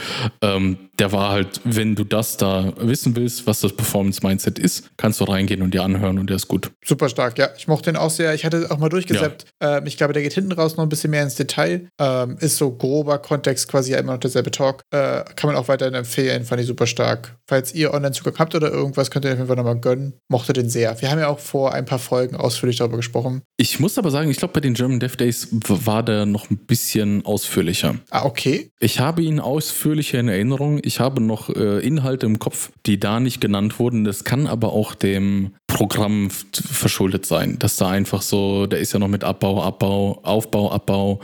[0.40, 5.20] ähm, der war halt, wenn du das da wissen willst, was das Performance-Mindset ist, kannst
[5.20, 6.70] du reingehen und dir anhören und der ist gut.
[6.84, 7.50] Super stark, ja.
[7.56, 8.34] Ich mochte den auch sehr.
[8.34, 9.44] Ich hatte auch mal durchgesäppt.
[9.62, 9.78] Ja.
[9.78, 11.88] Ähm, ich glaube, der geht hinten raus noch ein bisschen mehr ins Detail.
[12.00, 14.82] Ähm, ist so grober Kontext quasi immer noch derselbe Talk.
[14.90, 17.36] Äh, kann man auch weiterhin empfehlen, fand ich super stark.
[17.46, 20.14] Falls ihr Online-Zugang habt oder irgendwas, könnt ihr auf jeden Fall nochmal gönnen.
[20.28, 21.00] Mochte den sehr.
[21.00, 23.42] Wir haben ja auch vor ein paar Folgen ausführlich darüber gesprochen.
[23.56, 26.56] Ich muss aber sagen, ich glaube, bei den German Dev Days war der noch ein
[26.56, 26.77] bisschen
[27.24, 27.96] ausführlicher.
[28.10, 28.70] Ah, okay.
[28.80, 30.80] Ich habe ihn ausführlicher in Erinnerung.
[30.82, 34.04] Ich habe noch äh, Inhalte im Kopf, die da nicht genannt wurden.
[34.04, 38.98] Das kann aber auch dem Programm verschuldet sein, dass da einfach so, der ist ja
[38.98, 41.20] noch mit Abbau, Abbau, Aufbau, Abbau.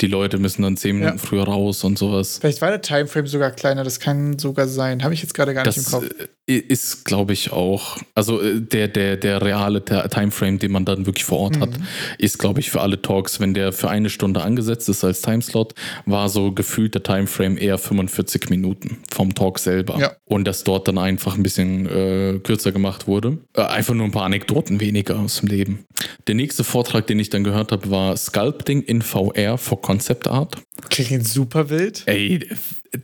[0.00, 1.22] Die Leute müssen dann zehn Minuten ja.
[1.22, 2.38] früher raus und sowas.
[2.40, 5.02] Vielleicht war der Timeframe sogar kleiner, das kann sogar sein.
[5.02, 6.10] Habe ich jetzt gerade gar das nicht im Kopf.
[6.46, 11.06] Äh, ist, glaube ich, auch, also äh, der, der, der reale Timeframe, den man dann
[11.06, 11.62] wirklich vor Ort mhm.
[11.62, 11.70] hat,
[12.18, 15.74] ist, glaube ich, für alle Talks, wenn der für eine Stunde angesetzt ist als Timeslot,
[16.06, 19.98] war so gefühlt der Timeframe eher 45 Minuten vom Talk selber.
[19.98, 20.12] Ja.
[20.24, 23.38] Und dass dort dann einfach ein bisschen äh, kürzer gemacht wurde.
[23.54, 25.84] Äh, einfach nur ein paar Anekdoten weniger aus dem Leben.
[26.26, 30.56] Der nächste Vortrag, den ich dann gehört habe, war Sculpting in VR for Concept Art.
[30.88, 32.02] Klingt super wild.
[32.06, 32.46] Ey,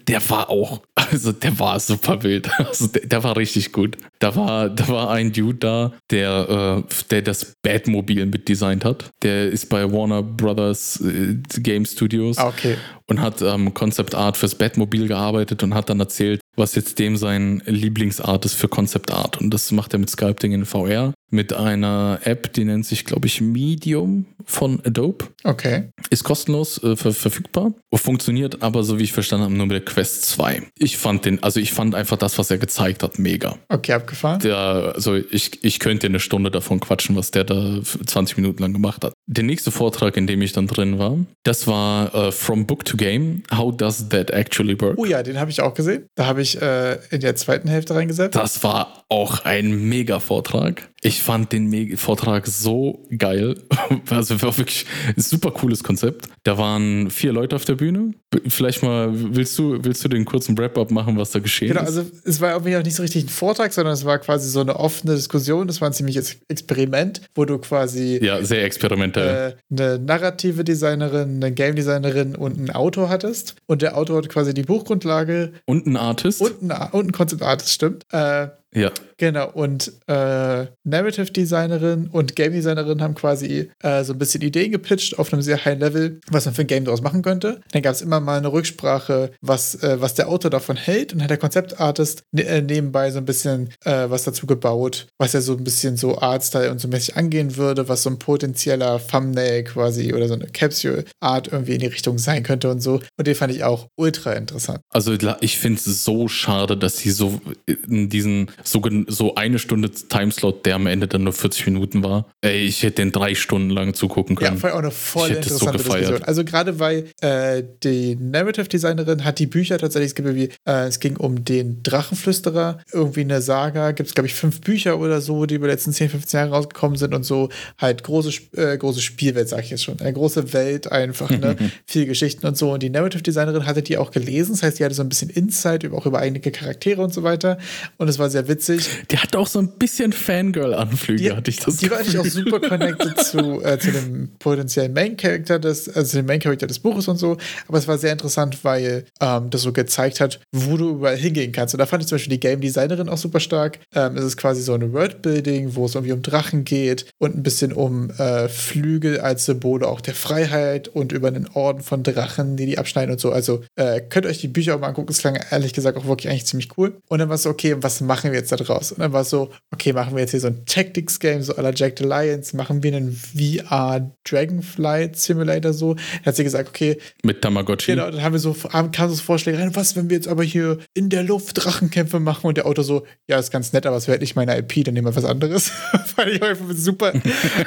[0.08, 2.48] der war auch, also der war super wild.
[2.58, 3.96] Also der, der, war richtig gut.
[4.18, 9.10] Da war, da war ein Dude da, der, äh, der das Batmobil mitdesignt hat.
[9.22, 12.38] Der ist bei Warner Brothers äh, Game Studios.
[12.38, 12.76] Ah, okay.
[13.06, 17.16] Und hat ähm, Concept Art fürs Batmobil gearbeitet und hat dann erzählt, was jetzt dem
[17.16, 19.40] sein Lieblingsart ist für Concept Art.
[19.40, 23.26] Und das macht er mit Sculpting in VR mit einer App, die nennt sich, glaube
[23.26, 25.26] ich, Medium von Adobe.
[25.42, 25.90] Okay.
[26.10, 27.72] Ist kostenlos äh, ver verfügbar.
[27.94, 30.62] Funktioniert aber, so wie ich verstanden habe, nur mit der Quest 2.
[30.78, 33.56] Ich fand den, also ich fand einfach das, was er gezeigt hat, mega.
[33.68, 34.38] Okay, abgefahren.
[34.40, 38.72] Der, also ich, ich könnte eine Stunde davon quatschen, was der da 20 Minuten lang
[38.72, 39.14] gemacht hat.
[39.26, 42.96] Der nächste Vortrag, in dem ich dann drin war, das war uh, From Book to
[42.96, 43.42] Game.
[43.52, 44.98] How does that actually work?
[44.98, 46.06] Oh ja, den habe ich auch gesehen.
[46.14, 48.36] Da habe ich äh, in der zweiten Hälfte reingesetzt.
[48.36, 50.88] Das war auch ein mega Vortrag.
[51.00, 53.56] Ich fand den Vortrag so geil.
[54.10, 56.28] Also war wirklich ein super cooles Konzept.
[56.42, 58.12] Da waren vier Leute auf der Bühne.
[58.48, 61.94] Vielleicht mal, willst du, willst du den kurzen Wrap-up machen, was da geschehen genau, ist?
[61.94, 64.48] Genau, also es war irgendwie auch nicht so richtig ein Vortrag, sondern es war quasi
[64.48, 65.66] so eine offene Diskussion.
[65.66, 68.18] Das war ein ziemliches Experiment, wo du quasi.
[68.22, 69.56] Ja, sehr experimentell.
[69.70, 73.56] Äh, eine narrative Designerin, eine Game Designerin und einen Autor hattest.
[73.66, 75.52] Und der Autor hat quasi die Buchgrundlage.
[75.64, 76.40] Und ein Artist.
[76.40, 78.04] Und ein, und ein Concept Artist, stimmt.
[78.12, 78.92] Äh, ja.
[79.18, 84.72] Genau, und äh, Narrative Designerin und Game Designerin haben quasi äh, so ein bisschen Ideen
[84.72, 87.62] gepitcht auf einem sehr high Level, was man für ein Game daraus machen könnte.
[87.72, 91.22] Dann gab es immer mal eine Rücksprache, was, äh, was der Autor davon hält und
[91.22, 95.40] hat der Konzeptartist ne äh, nebenbei so ein bisschen äh, was dazu gebaut, was er
[95.40, 99.64] so ein bisschen so Artstyle und so mäßig angehen würde, was so ein potenzieller Thumbnail
[99.64, 103.00] quasi oder so eine Capsule Art irgendwie in die Richtung sein könnte und so.
[103.16, 104.80] Und den fand ich auch ultra interessant.
[104.90, 109.90] Also ich finde es so schade, dass sie so in diesen so, so eine Stunde
[109.90, 112.26] Timeslot, der am Ende dann nur 40 Minuten war.
[112.40, 114.54] Ey, ich hätte den drei Stunden lang zugucken können.
[114.54, 116.22] Ja, voll auch eine voll interessante so Diskussion.
[116.24, 120.86] Also gerade weil äh, die Narrative Designerin hat die Bücher tatsächlich, es, gibt wie, äh,
[120.86, 125.20] es ging um den Drachenflüsterer, irgendwie eine Saga, gibt es glaube ich fünf Bücher oder
[125.20, 127.48] so, die über die letzten 10, 15 Jahre rausgekommen sind und so
[127.78, 130.00] halt große, äh, große Spielwelt, sag ich jetzt schon.
[130.00, 131.56] Eine große Welt einfach, ne?
[131.86, 132.72] Viel Geschichten und so.
[132.72, 135.30] Und die Narrative Designerin hatte die auch gelesen, das heißt, die hatte so ein bisschen
[135.30, 137.58] Insight über, auch über einige Charaktere und so weiter.
[137.98, 139.06] Und es war sehr witzig witzig.
[139.10, 142.60] Die hat auch so ein bisschen Fangirl-Anflüge, hatte ich das Die war eigentlich auch super
[142.60, 147.36] connected zu, äh, zu dem potenziellen Main-Character des, also dem Main-Character des Buches und so.
[147.68, 151.52] Aber es war sehr interessant, weil ähm, das so gezeigt hat, wo du überall hingehen
[151.52, 151.74] kannst.
[151.74, 153.78] Und da fand ich zum Beispiel die Game-Designerin auch super stark.
[153.94, 157.42] Ähm, es ist quasi so ein Worldbuilding, wo es irgendwie um Drachen geht und ein
[157.42, 162.56] bisschen um äh, Flügel als Symbole auch der Freiheit und über einen Orden von Drachen,
[162.56, 163.30] die die abschneiden und so.
[163.30, 165.10] Also äh, könnt ihr euch die Bücher auch mal angucken.
[165.10, 166.96] Es klang ehrlich gesagt auch wirklich eigentlich ziemlich cool.
[167.08, 168.92] Und dann war es so, okay, was machen wir jetzt da draus?
[168.92, 171.62] Und dann war es so, okay, machen wir jetzt hier so ein Tactics-Game, so à
[171.62, 175.94] la Jack the Lions, machen wir einen VR Dragonflight Simulator so.
[175.94, 176.98] Dann hat sie gesagt, okay.
[177.22, 177.92] Mit Tamagotchi.
[177.92, 180.78] Genau, dann haben wir so, kamen so Vorschläge rein, was, wenn wir jetzt aber hier
[180.94, 184.08] in der Luft Drachenkämpfe machen und der Auto so, ja, ist ganz nett, aber es
[184.08, 185.68] wäre nicht meine IP, dann nehmen wir was anderes.
[186.16, 187.12] Fand ich einfach super,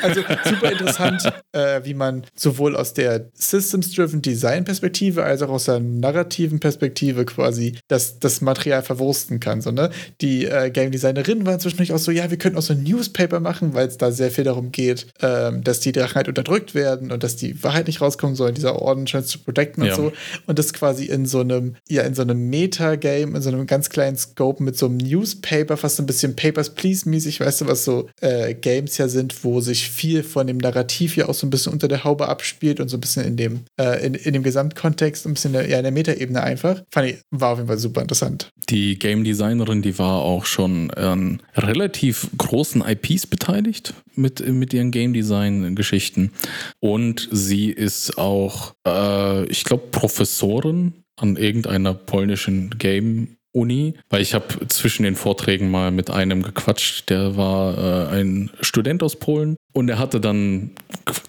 [0.01, 5.79] also super interessant, äh, wie man sowohl aus der Systems-Driven Design-Perspektive als auch aus der
[5.79, 9.61] narrativen Perspektive quasi das, das Material verwursten kann.
[9.61, 9.89] So, ne?
[10.21, 12.83] Die äh, äh, Game Designerin war zwischendurch auch so, ja, wir könnten auch so ein
[12.83, 16.75] Newspaper machen, weil es da sehr viel darum geht, ähm, dass die Drachen halt unterdrückt
[16.75, 19.95] werden und dass die Wahrheit nicht rauskommen soll, dieser Orden scheint zu protecten und Ja.
[19.95, 20.11] so.
[20.45, 23.89] Und das quasi in so einem, ja, in so einem Meta-Game, in so einem ganz
[23.89, 27.83] kleinen Scope mit so einem Newspaper, fast so ein bisschen Papers, Please-mäßig, weißt du, was
[27.85, 31.49] so äh, Games ja sind, wo sich viel von dem Narrativ ja auch so ein
[31.49, 34.43] bisschen unter der Haube abspielt und so ein bisschen in dem, äh, in, in dem
[34.43, 36.81] Gesamtkontext, ein bisschen in der, ja, in der Meta-Ebene einfach.
[36.91, 38.51] Fand ich, war auf jeden Fall super interessant.
[38.69, 44.91] Die Game Designerin, die war auch schon an relativ großen IPs beteiligt mit, mit ihren
[44.91, 46.31] Game Design Geschichten.
[46.79, 54.33] Und sie ist auch, äh, ich glaube, Professorin an irgendeiner polnischen Game Uni, weil ich
[54.33, 59.55] habe zwischen den Vorträgen mal mit einem gequatscht, der war äh, ein Student aus Polen
[59.73, 60.71] und er hatte dann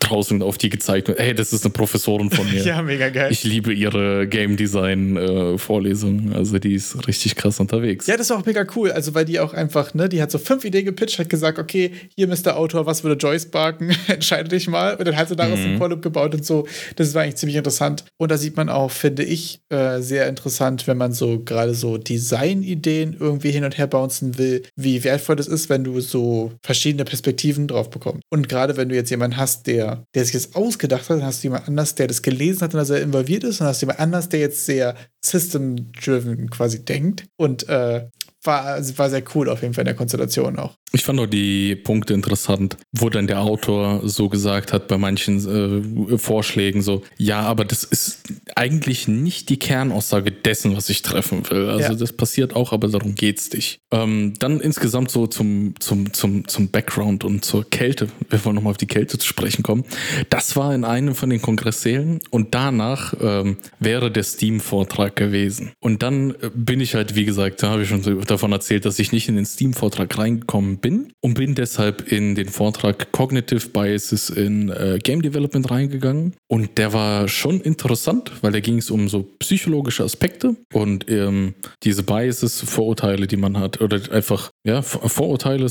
[0.01, 2.62] draußen auf die gezeigt, hey, das ist eine Professorin von mir.
[2.64, 3.31] Ja, mega geil.
[3.31, 6.33] Ich liebe ihre Game Design äh, Vorlesung.
[6.35, 8.07] Also die ist richtig krass unterwegs.
[8.07, 8.90] Ja, das war auch mega cool.
[8.93, 11.93] Also, weil die auch einfach, ne, die hat so fünf Ideen gepitcht, hat gesagt, okay,
[12.16, 12.57] hier, Mr.
[12.57, 13.90] Autor, was würde Joyce barken?
[14.09, 14.95] Entscheide dich mal.
[14.97, 15.64] Und dann hat sie daraus Mhm.
[15.66, 16.66] einen Core-Loop gebaut und so.
[16.97, 18.05] Das war eigentlich ziemlich interessant.
[18.16, 21.99] Und da sieht man auch, finde ich, äh, sehr interessant, wenn man so gerade so
[22.20, 27.04] Design-Ideen irgendwie hin und her bouncen will, wie wertvoll das ist, wenn du so verschiedene
[27.04, 28.22] Perspektiven drauf bekommst.
[28.30, 31.42] Und gerade wenn du jetzt jemanden hast, der, der sich das ausgedacht hat, dann hast
[31.42, 33.83] du jemand anders, der das gelesen hat und da sehr involviert ist, und dann hast
[33.83, 37.24] du jemand anders, der jetzt sehr system-driven quasi denkt.
[37.38, 38.06] Und äh,
[38.42, 40.76] war, also war sehr cool auf jeden Fall in der Konstellation auch.
[40.92, 46.12] Ich fand auch die Punkte interessant, wo dann der Autor so gesagt hat bei manchen
[46.12, 48.22] äh, Vorschlägen so, ja, aber das ist
[48.57, 51.68] eigentlich nicht die Kernaussage dessen, was ich treffen will.
[51.68, 51.94] Also Ja.
[51.94, 53.81] das passiert auch, aber darum geht's nicht.
[53.92, 58.09] Ähm, dann insgesamt so zum, zum, zum, zum Background und zur Kälte.
[58.29, 59.85] Wir wollen nochmal auf die Kälte zu sprechen kommen.
[60.29, 65.72] Das war in einem von den Kongresssälen und danach ähm, wäre der Steam-Vortrag gewesen.
[65.79, 68.98] Und dann äh, bin ich halt, wie gesagt, da habe ich schon davon erzählt, dass
[68.98, 74.31] ich nicht in den Steam-Vortrag reingekommen bin und bin deshalb in den Vortrag Cognitive Biases
[74.31, 76.35] in äh, Game Development reingegangen.
[76.49, 81.55] Und der war schon interessant, weil da ging es um so psychologische Aspekte und ähm,
[81.83, 85.66] diese Biases, Vorurteile, die man hat, oder einfach, ja, Vor- Vorurteile,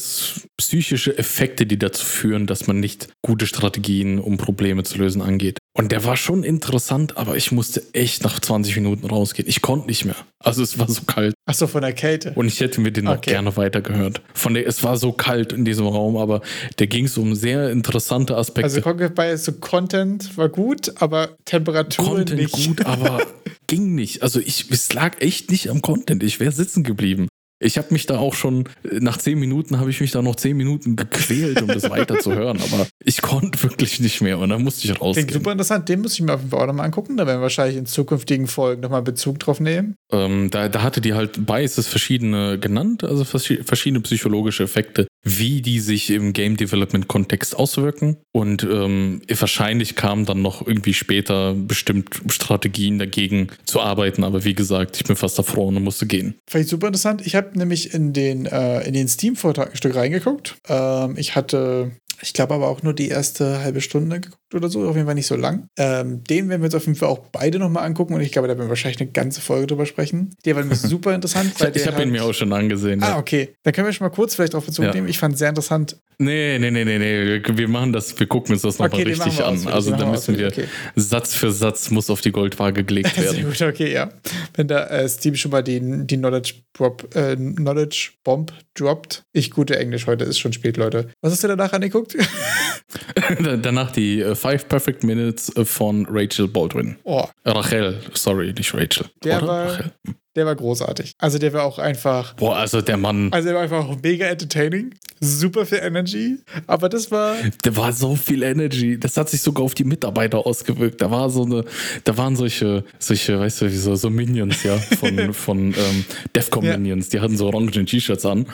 [0.58, 5.58] psychische Effekte, die dazu führen, dass man nicht gute Strategien, um Probleme zu lösen, angeht.
[5.78, 9.48] Und der war schon interessant, aber ich musste echt nach 20 Minuten rausgehen.
[9.48, 10.15] Ich konnte nicht mehr.
[10.43, 11.34] Also es war so kalt.
[11.45, 12.34] Achso, von der Kälte.
[12.36, 13.32] Und ich hätte mir den auch Okay.
[13.32, 14.22] gerne weitergehört.
[14.34, 16.41] Von der, es war so kalt in diesem Raum, aber
[16.77, 18.83] der ging es um sehr interessante Aspekte.
[18.83, 22.67] also Bias, so Content war gut, aber Temperatur Content nicht.
[22.67, 23.25] gut, aber
[23.67, 24.21] ging nicht.
[24.21, 26.21] Also ich, es lag echt nicht am Content.
[26.23, 27.27] Ich wäre sitzen geblieben.
[27.62, 28.69] Ich habe mich da auch schon,
[29.00, 32.34] nach zehn Minuten habe ich mich da noch zehn Minuten gequält, um das weiter zu
[32.34, 32.58] hören.
[32.62, 35.30] Aber ich konnte wirklich nicht mehr und dann musste ich Klingt rausgehen.
[35.30, 35.89] super interessant.
[35.89, 37.17] Den muss ich mir auf jeden Fall auch nochmal angucken.
[37.17, 39.95] Da werden wir wahrscheinlich in zukünftigen Folgen nochmal Bezug drauf nehmen.
[40.12, 45.62] Ähm, da, da hatte die halt Biases verschiedene genannt, also verschi- verschiedene psychologische Effekte, wie
[45.62, 48.17] die sich im Game Development Kontext auswirken.
[48.32, 54.24] Und ähm, wahrscheinlich kamen dann noch irgendwie später bestimmt Strategien dagegen zu arbeiten.
[54.24, 56.36] Aber wie gesagt, ich bin fast erfroren und musste gehen.
[56.50, 57.26] Fand ich super interessant.
[57.26, 60.57] Ich habe nämlich in den, äh, in den Steam-Vortrag ein Stück reingeguckt.
[60.67, 64.88] Ähm, ich hatte, ich glaube aber auch nur die erste halbe Stunde geguckt oder so,
[64.88, 65.67] auf jeden Fall nicht so lang.
[65.77, 68.47] Ähm, den werden wir uns auf jeden Fall auch beide nochmal angucken und ich glaube,
[68.47, 70.35] da werden wir wahrscheinlich eine ganze Folge drüber sprechen.
[70.45, 71.53] Der war nämlich super interessant.
[71.57, 73.01] Ich, ich habe ihn halt- mir auch schon angesehen.
[73.03, 73.55] Ah, okay.
[73.63, 74.93] Dann können wir schon mal kurz vielleicht drauf Bezug Ja.
[74.93, 75.07] nehmen.
[75.07, 75.97] Ich fand es sehr interessant.
[76.21, 77.41] Nee, nee, nee, nee, nee.
[77.58, 79.65] Wir- machen das, wir gucken uns das nochmal Okay, richtig an.
[79.67, 83.45] Also da müssen wir ausführlich, Satz für Satz muss auf die Goldwaage gelegt Sehr werden.
[83.45, 84.10] gut, okay, ja.
[84.53, 89.23] Wenn da äh, Steam schon mal die, die Knowledge, Drop, äh, Knowledge Bomb droppt.
[89.32, 91.10] Ich gute Englisch heute, ist schon spät, Leute.
[91.21, 92.15] Was hast du danach angeguckt?
[93.62, 96.97] Danach die äh, Five Perfect Minutes äh, von Rachel Baldwin.
[97.03, 99.05] oh, Rachel, sorry, nicht Rachel.
[99.23, 99.47] Der Oder?
[99.47, 99.91] war- Rachel.
[100.36, 101.13] Der war großartig.
[101.18, 104.94] Also der war auch einfach, Boah, also der Mann, also der war einfach mega entertaining,
[105.20, 106.38] super viel Energy,
[106.68, 109.00] aber das war, der war so viel Energy.
[109.00, 111.02] Das hat sich sogar auf die Mitarbeiter ausgewirkt.
[111.02, 111.65] Da war so eine,
[112.04, 116.63] da waren solche, solche, weißt du, wie so, so Minions, ja, von, von ähm, Defcon
[116.63, 116.78] Ja.
[116.78, 117.10] Minions.
[117.10, 118.46] Die hatten so orangen T-Shirts an.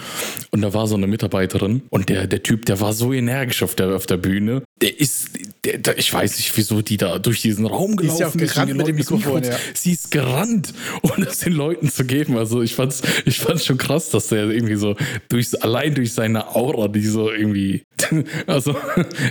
[0.51, 1.83] Und da war so eine Mitarbeiterin.
[1.89, 4.63] Und der, der Typ, der war so energisch auf der, auf der Bühne.
[4.81, 5.29] Der ist,
[5.65, 8.27] der, der, ich weiß nicht, wieso die da durch diesen Raum Die ist gelaufen ja
[8.27, 9.57] auch und gerannt den mit dem Mikrofon, Mikro- ja.
[9.73, 12.37] Sie ist gerannt, um das den Leuten zu geben.
[12.37, 14.95] Also ich fand's, ich fand's schon krass, dass der irgendwie so
[15.29, 17.83] durch, allein durch seine Aura, die so irgendwie,
[18.47, 18.75] also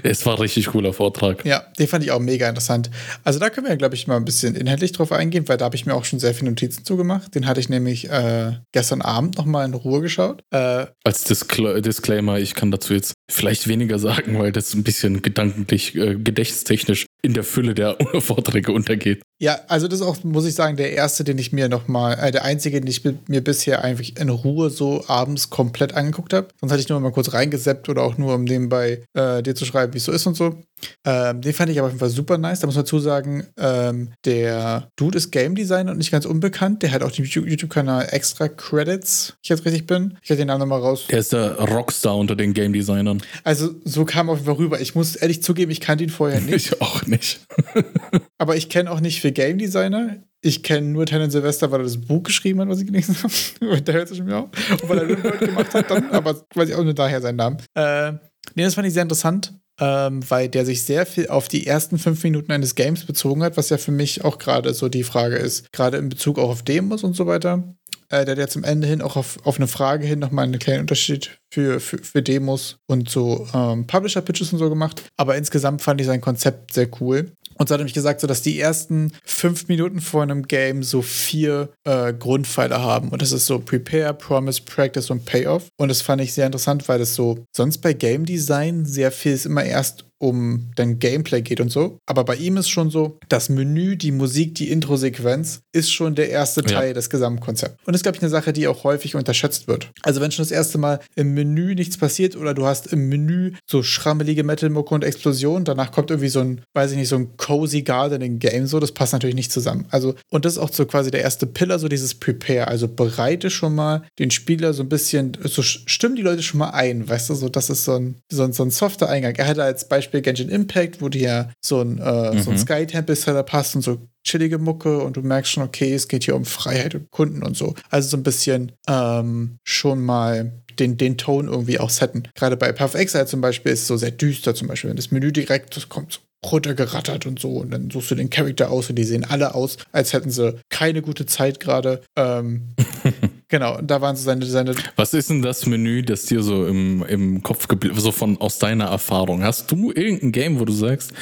[0.02, 1.44] es war ein richtig cooler Vortrag.
[1.44, 2.90] ja, den fand ich auch mega interessant.
[3.22, 5.76] Also da können wir, glaube ich, mal ein bisschen inhaltlich drauf eingehen, weil da habe
[5.76, 7.34] ich mir auch schon sehr viele Notizen zugemacht.
[7.34, 10.42] Den hatte ich nämlich äh, gestern Abend nochmal in Ruhe geschaut.
[10.50, 15.22] Äh, Als Discla Disclaimer, ich kann dazu jetzt vielleicht weniger sagen, weil das ein bisschen
[15.22, 19.22] gedanklich, äh, gedächtnistechnisch in der Fülle der Vorträge untergeht.
[19.40, 22.30] Ja, also das ist auch, muss ich sagen, der erste, den ich mir nochmal, äh,
[22.30, 26.48] der einzige, den ich mir bisher eigentlich in Ruhe so abends komplett angeguckt habe.
[26.60, 29.64] Sonst hatte ich nur mal kurz reingeseppt oder auch nur, um nebenbei äh, dir zu
[29.64, 30.62] schreiben, wie es so ist und so.
[31.04, 32.60] Ähm, den fand ich aber auf jeden Fall super nice.
[32.60, 36.82] Da muss man dazu sagen, ähm, der Dude ist Game Designer und nicht ganz unbekannt.
[36.82, 40.18] Der hat auch den YouTube-Kanal Extra Credits, ich jetzt richtig bin.
[40.22, 41.06] Ich hätte den Namen nochmal raus.
[41.08, 43.22] Der ist der Rockstar unter den Game Designern.
[43.42, 44.80] Also so kam auf jeden Fall rüber.
[44.80, 46.72] Ich muss ehrlich zugeben, ich kannte ihn vorher nicht.
[46.72, 47.40] Ich auch nicht.
[48.38, 50.16] aber ich kenne auch nicht viel Game Designer.
[50.40, 53.80] Ich kenne nur Tenant Silvester, weil er das Buch geschrieben hat, was ich gelesen habe.
[53.82, 54.48] da hört schon mir auf.
[54.82, 57.56] Und weil er Rimworld gemacht hat dann, aber weiß ich auch nur daher seinen Namen.
[57.74, 58.12] Äh,
[58.54, 61.98] nee, das fand ich sehr interessant ähm, weil der sich sehr viel auf die ersten
[61.98, 65.36] fünf Minuten eines Games bezogen hat, was ja für mich auch gerade so die Frage
[65.36, 67.74] ist, gerade in Bezug auch auf Demos und so weiter.
[68.08, 70.58] Äh, der hat ja zum Ende hin auch auf, auf eine Frage hin nochmal einen
[70.58, 75.02] kleinen Unterschied für, für, für Demos und so ähm, Publisher-Pitches und so gemacht.
[75.16, 77.32] Aber insgesamt fand ich sein Konzept sehr cool.
[77.56, 80.82] Und so hat er mich gesagt, so dass die ersten fünf Minuten vor einem Game
[80.82, 83.10] so vier äh, Grundpfeiler haben.
[83.10, 85.68] Und das ist so Prepare, Promise, Practice und Payoff.
[85.76, 89.32] Und das fand ich sehr interessant, weil das so sonst bei Game Design sehr viel
[89.32, 91.98] ist immer erst um dein Gameplay geht und so.
[92.06, 96.30] Aber bei ihm ist schon so, das Menü, die Musik, die Intro-Sequenz ist schon der
[96.30, 96.94] erste Teil ja.
[96.94, 97.76] des Gesamtkonzepts.
[97.84, 99.90] Und das ist, glaube ich, eine Sache, die auch häufig unterschätzt wird.
[100.02, 103.52] Also wenn schon das erste Mal im Menü nichts passiert oder du hast im Menü
[103.66, 107.36] so schrammelige Metal-Mucke und Explosion, danach kommt irgendwie so ein, weiß ich nicht, so ein
[107.36, 109.86] cozy Gardening-Game, so, das passt natürlich nicht zusammen.
[109.90, 112.68] Also, und das ist auch so quasi der erste Pillar, so dieses Prepare.
[112.68, 116.70] Also bereite schon mal den Spieler so ein bisschen, so stimmen die Leute schon mal
[116.70, 119.34] ein, weißt du, so, das ist so ein, so ein, so ein softer Eingang.
[119.34, 122.42] Er hatte als Beispiel Beispiel Genshin Impact, wo dir ja so ein, äh, mhm.
[122.42, 122.60] so ein mhm.
[122.60, 126.24] Sky Temple Setup passt und so chillige Mucke und du merkst schon, okay, es geht
[126.24, 127.74] hier um Freiheit und Kunden und so.
[127.90, 132.24] Also so ein bisschen ähm, schon mal den, den Ton irgendwie auch setten.
[132.34, 135.10] Gerade bei Path Exile zum Beispiel ist es so sehr düster, zum Beispiel, wenn das
[135.10, 137.58] Menü direkt das kommt so runtergerattert und so.
[137.58, 140.56] Und dann suchst du den Charakter aus und die sehen alle aus, als hätten sie
[140.68, 142.02] keine gute Zeit gerade.
[142.16, 142.74] Ähm,
[143.54, 144.74] Genau, da waren so seine, seine.
[144.96, 148.58] Was ist denn das Menü, das dir so im, im Kopf geblieben so von aus
[148.58, 149.44] deiner Erfahrung?
[149.44, 151.12] Hast du irgendein Game, wo du sagst,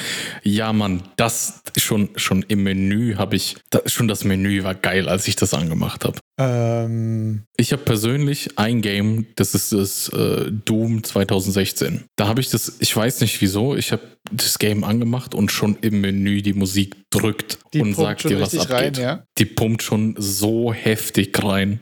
[0.41, 5.09] ja, Mann, das schon, schon im Menü habe ich, das, schon das Menü war geil,
[5.09, 6.17] als ich das angemacht habe?
[6.39, 7.43] Ähm.
[7.55, 12.05] Ich habe persönlich ein Game, das ist das äh, Doom 2016.
[12.15, 14.01] Da habe ich das, ich weiß nicht wieso, ich habe
[14.33, 18.57] das Game angemacht und schon im Menü die Musik drückt die und sagt dir, was
[18.57, 18.71] abgeht.
[18.71, 19.23] Rein, ja?
[19.37, 21.79] Die pumpt schon so heftig rein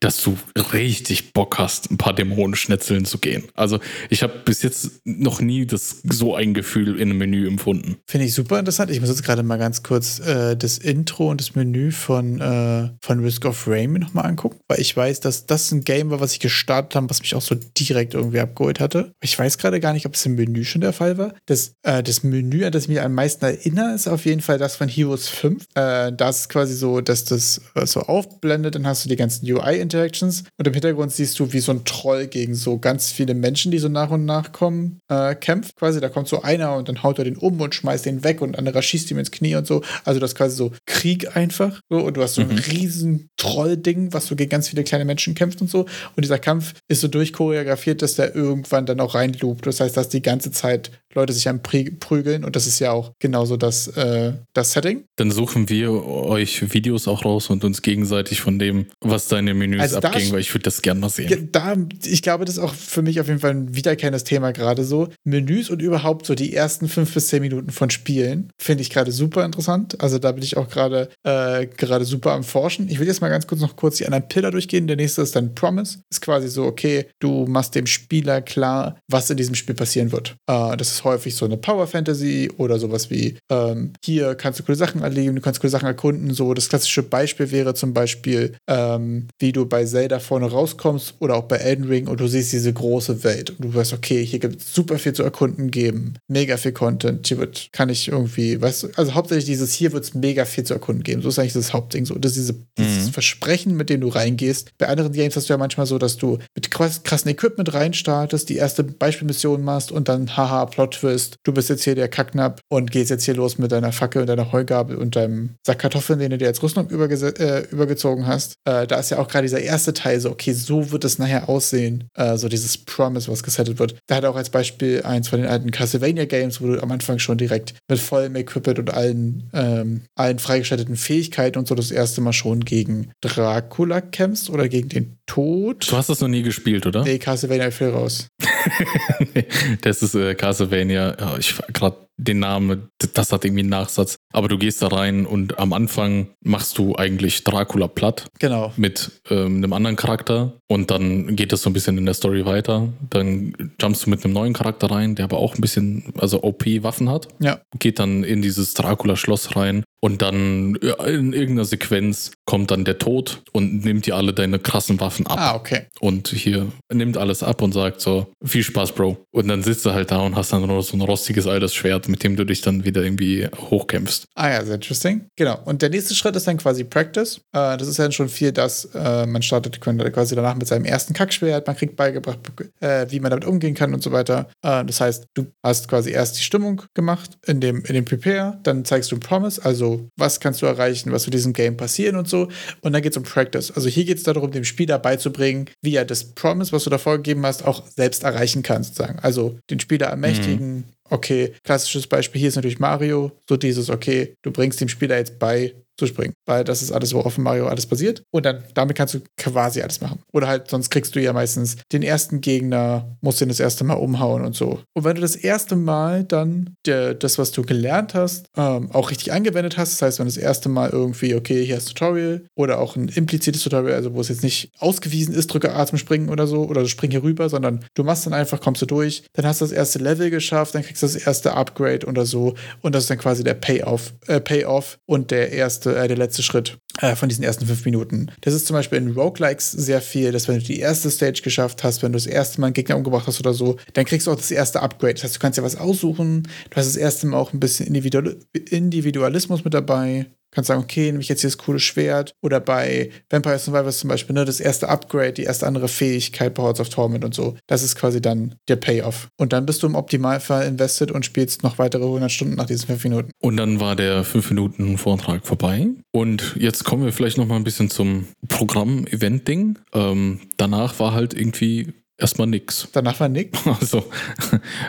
[0.00, 0.36] dass du
[0.72, 3.44] richtig Bock hast, ein paar Dämonen schnetzeln zu gehen.
[3.54, 7.96] Also ich habe bis jetzt noch nie das so ein Gefühl in einem Menü empfunden.
[8.06, 8.90] Finde ich super interessant.
[8.90, 12.90] Ich muss jetzt gerade mal ganz kurz äh, das Intro und das Menü von, äh,
[13.00, 16.32] von Risk of Rain nochmal angucken, weil ich weiß, dass das ein Game war, was
[16.32, 19.12] ich gestartet habe, was mich auch so direkt irgendwie abgeholt hatte.
[19.20, 21.34] Ich weiß gerade gar nicht, ob es im Menü schon der Fall war.
[21.46, 24.58] Das, äh, das Menü, an das ich mich am meisten erinnere, ist auf jeden Fall
[24.58, 25.64] das von Heroes 5.
[25.74, 29.50] Äh, das ist quasi so, dass das äh, so aufblendet, dann hast du die ganzen
[29.50, 33.34] UI Interactions und im Hintergrund siehst du, wie so ein Troll gegen so ganz viele
[33.34, 35.76] Menschen, die so nach und nach kommen, äh, kämpft.
[35.76, 38.40] Quasi, da kommt so einer und dann haut er den um und schmeißt den weg
[38.40, 39.82] und anderer schießt ihm ins Knie und so.
[40.04, 41.80] Also das ist quasi so Krieg einfach.
[41.88, 42.58] So, und du hast so ein mhm.
[42.58, 45.80] riesen Troll-Ding, was so gegen ganz viele kleine Menschen kämpft und so.
[46.16, 49.66] Und dieser Kampf ist so durchchoreografiert, dass der irgendwann dann auch reinloopt.
[49.66, 53.12] Das heißt, dass die ganze Zeit Leute sich am Prügeln und das ist ja auch
[53.18, 55.04] genauso das, äh, das Setting.
[55.16, 59.80] Dann suchen wir euch Videos auch raus und uns gegenseitig von dem, was deine Menüs
[59.80, 61.48] also abging, weil ich würde das gerne mal sehen.
[61.52, 64.84] Da, ich glaube, das ist auch für mich auf jeden Fall ein wiederkehrendes Thema gerade
[64.84, 65.08] so.
[65.24, 69.12] Menüs und überhaupt so die ersten fünf bis zehn Minuten von Spielen finde ich gerade
[69.12, 70.00] super interessant.
[70.00, 72.88] Also da bin ich auch gerade äh, gerade super am Forschen.
[72.88, 74.86] Ich will jetzt mal ganz kurz noch kurz die anderen Pillar durchgehen.
[74.86, 76.00] Der nächste ist dann Promise.
[76.10, 80.36] Ist quasi so, okay, du machst dem Spieler klar, was in diesem Spiel passieren wird.
[80.46, 84.64] Äh, das ist häufig so eine Power Fantasy oder sowas wie ähm, hier kannst du
[84.64, 86.32] coole Sachen erleben, du kannst coole Sachen erkunden.
[86.32, 91.36] So das klassische Beispiel wäre zum Beispiel, ähm, wie du bei Zelda vorne rauskommst oder
[91.36, 94.38] auch bei Elden Ring und du siehst diese große Welt und du weißt, okay, hier
[94.38, 98.60] gibt es super viel zu erkunden geben, mega viel Content, hier wird, kann ich irgendwie,
[98.60, 101.22] weißt du, also hauptsächlich dieses, hier wird es mega viel zu erkunden geben.
[101.22, 102.14] So ist eigentlich das Hauptding so.
[102.14, 103.12] Das ist diese, dieses mhm.
[103.12, 104.70] Versprechen, mit dem du reingehst.
[104.78, 108.56] Bei anderen Games hast du ja manchmal so, dass du mit krassen Equipment reinstartest, die
[108.56, 113.10] erste Beispielmission machst und dann, haha, Plot-Twist, du bist jetzt hier der Kacknapp und gehst
[113.10, 116.38] jetzt hier los mit deiner Fackel und deiner Heugabel und deinem Sack Kartoffeln, den du
[116.38, 118.54] dir als Rüstung äh, übergezogen hast.
[118.64, 121.48] Äh, da ist ja auch gerade dieser erste Teil so, okay, so wird es nachher
[121.48, 122.08] aussehen.
[122.14, 123.96] Äh, so dieses Promise, was gesettet wird.
[124.06, 127.18] Da hat er auch als Beispiel eins von den alten Castlevania-Games, wo du am Anfang
[127.18, 132.20] schon direkt mit vollem Equipment und allen, ähm, allen freigeschalteten Fähigkeiten und so das erste
[132.20, 135.90] Mal schon gegen Dracula kämpfst oder gegen den Tod.
[135.90, 137.04] Du hast das noch nie gespielt, oder?
[137.04, 138.28] Nee, Castlevania fiel raus.
[139.82, 144.16] das ist äh, Castlevania, ja, ich gerade den Namen, das hat irgendwie einen Nachsatz.
[144.32, 148.26] Aber du gehst da rein und am Anfang machst du eigentlich Dracula platt.
[148.38, 148.72] Genau.
[148.76, 152.44] Mit ähm, einem anderen Charakter und dann geht das so ein bisschen in der Story
[152.44, 152.92] weiter.
[153.08, 157.08] Dann jumpst du mit einem neuen Charakter rein, der aber auch ein bisschen, also OP-Waffen
[157.08, 157.28] hat.
[157.38, 157.60] Ja.
[157.78, 163.42] Geht dann in dieses Dracula-Schloss rein und dann in irgendeiner Sequenz kommt dann der Tod
[163.52, 165.38] und nimmt dir alle deine krassen Waffen ab.
[165.40, 165.86] Ah, okay.
[166.00, 169.16] Und hier nimmt alles ab und sagt so, viel Spaß, Bro.
[169.32, 172.07] Und dann sitzt du halt da und hast dann nur so ein rostiges altes Schwert,
[172.08, 174.24] mit dem du dich dann wieder irgendwie hochkämpfst.
[174.34, 175.26] Ah ja, sehr interesting.
[175.36, 175.60] Genau.
[175.64, 177.40] Und der nächste Schritt ist dann quasi Practice.
[177.52, 181.14] Äh, das ist dann schon viel, dass äh, man startet quasi danach mit seinem ersten
[181.14, 182.38] Kackschwert, man kriegt beigebracht,
[182.80, 184.48] äh, wie man damit umgehen kann und so weiter.
[184.62, 188.58] Äh, das heißt, du hast quasi erst die Stimmung gemacht in dem, in dem Prepare,
[188.62, 192.16] dann zeigst du ein Promise, also was kannst du erreichen, was für diesem Game passieren
[192.16, 192.48] und so.
[192.80, 193.70] Und dann geht es um Practice.
[193.70, 197.16] Also hier geht es darum, dem Spieler beizubringen, wie er das Promise, was du davor
[197.16, 199.18] gegeben hast, auch selbst erreichen kann, sozusagen.
[199.20, 200.84] Also den Spieler ermächtigen, mhm.
[201.10, 205.38] Okay, klassisches Beispiel hier ist natürlich Mario, so dieses, okay, du bringst dem Spieler jetzt
[205.38, 206.34] bei, zu springen.
[206.46, 208.22] Weil das ist alles, worauf in Mario alles basiert.
[208.30, 210.20] Und dann, damit kannst du quasi alles machen.
[210.32, 213.94] Oder halt, sonst kriegst du ja meistens den ersten Gegner, musst den das erste Mal
[213.94, 214.80] umhauen und so.
[214.94, 219.10] Und wenn du das erste Mal dann der, das, was du gelernt hast, ähm, auch
[219.10, 222.46] richtig angewendet hast, das heißt, wenn du das erste Mal irgendwie, okay, hier ist Tutorial
[222.54, 225.98] oder auch ein implizites Tutorial, also wo es jetzt nicht ausgewiesen ist, drücke A zum
[225.98, 229.24] Springen oder so, oder spring hier rüber, sondern du machst dann einfach, kommst du durch,
[229.32, 232.54] dann hast du das erste Level geschafft, dann kriegst du das erste Upgrade oder so.
[232.82, 236.16] Und das ist dann quasi der Payoff, äh, Payoff und der erste letzte, äh, der
[236.16, 238.30] letzte Schritt äh, von diesen ersten fünf Minuten.
[238.40, 241.84] Das ist zum Beispiel in Roguelikes sehr viel, dass wenn du die erste Stage geschafft
[241.84, 244.32] hast, wenn du das erste Mal einen Gegner umgebracht hast oder so, dann kriegst du
[244.32, 245.14] auch das erste Upgrade.
[245.14, 246.48] Das heißt, du kannst ja was aussuchen.
[246.70, 251.20] Du hast das erste Mal auch ein bisschen Individualismus mit dabei kannst sagen, okay, nehme
[251.20, 252.34] ich jetzt hier das coole Schwert.
[252.42, 256.62] Oder bei Vampire Survivors zum Beispiel, ne, das erste Upgrade, die erste andere Fähigkeit bei
[256.62, 257.56] Hearts of Torment und so.
[257.66, 259.28] Das ist quasi dann der Payoff.
[259.36, 262.86] Und dann bist du im Optimalfall invested und spielst noch weitere 100 Stunden nach diesen
[262.86, 263.30] fünf Minuten.
[263.40, 265.88] Und dann war der fünf Minuten Vortrag vorbei.
[266.12, 269.78] Und jetzt kommen wir vielleicht noch mal ein bisschen zum Programm-Event-Ding.
[269.94, 272.88] Ähm, danach war halt irgendwie erstmal nix.
[272.92, 273.58] Danach war nix?
[273.80, 274.04] Also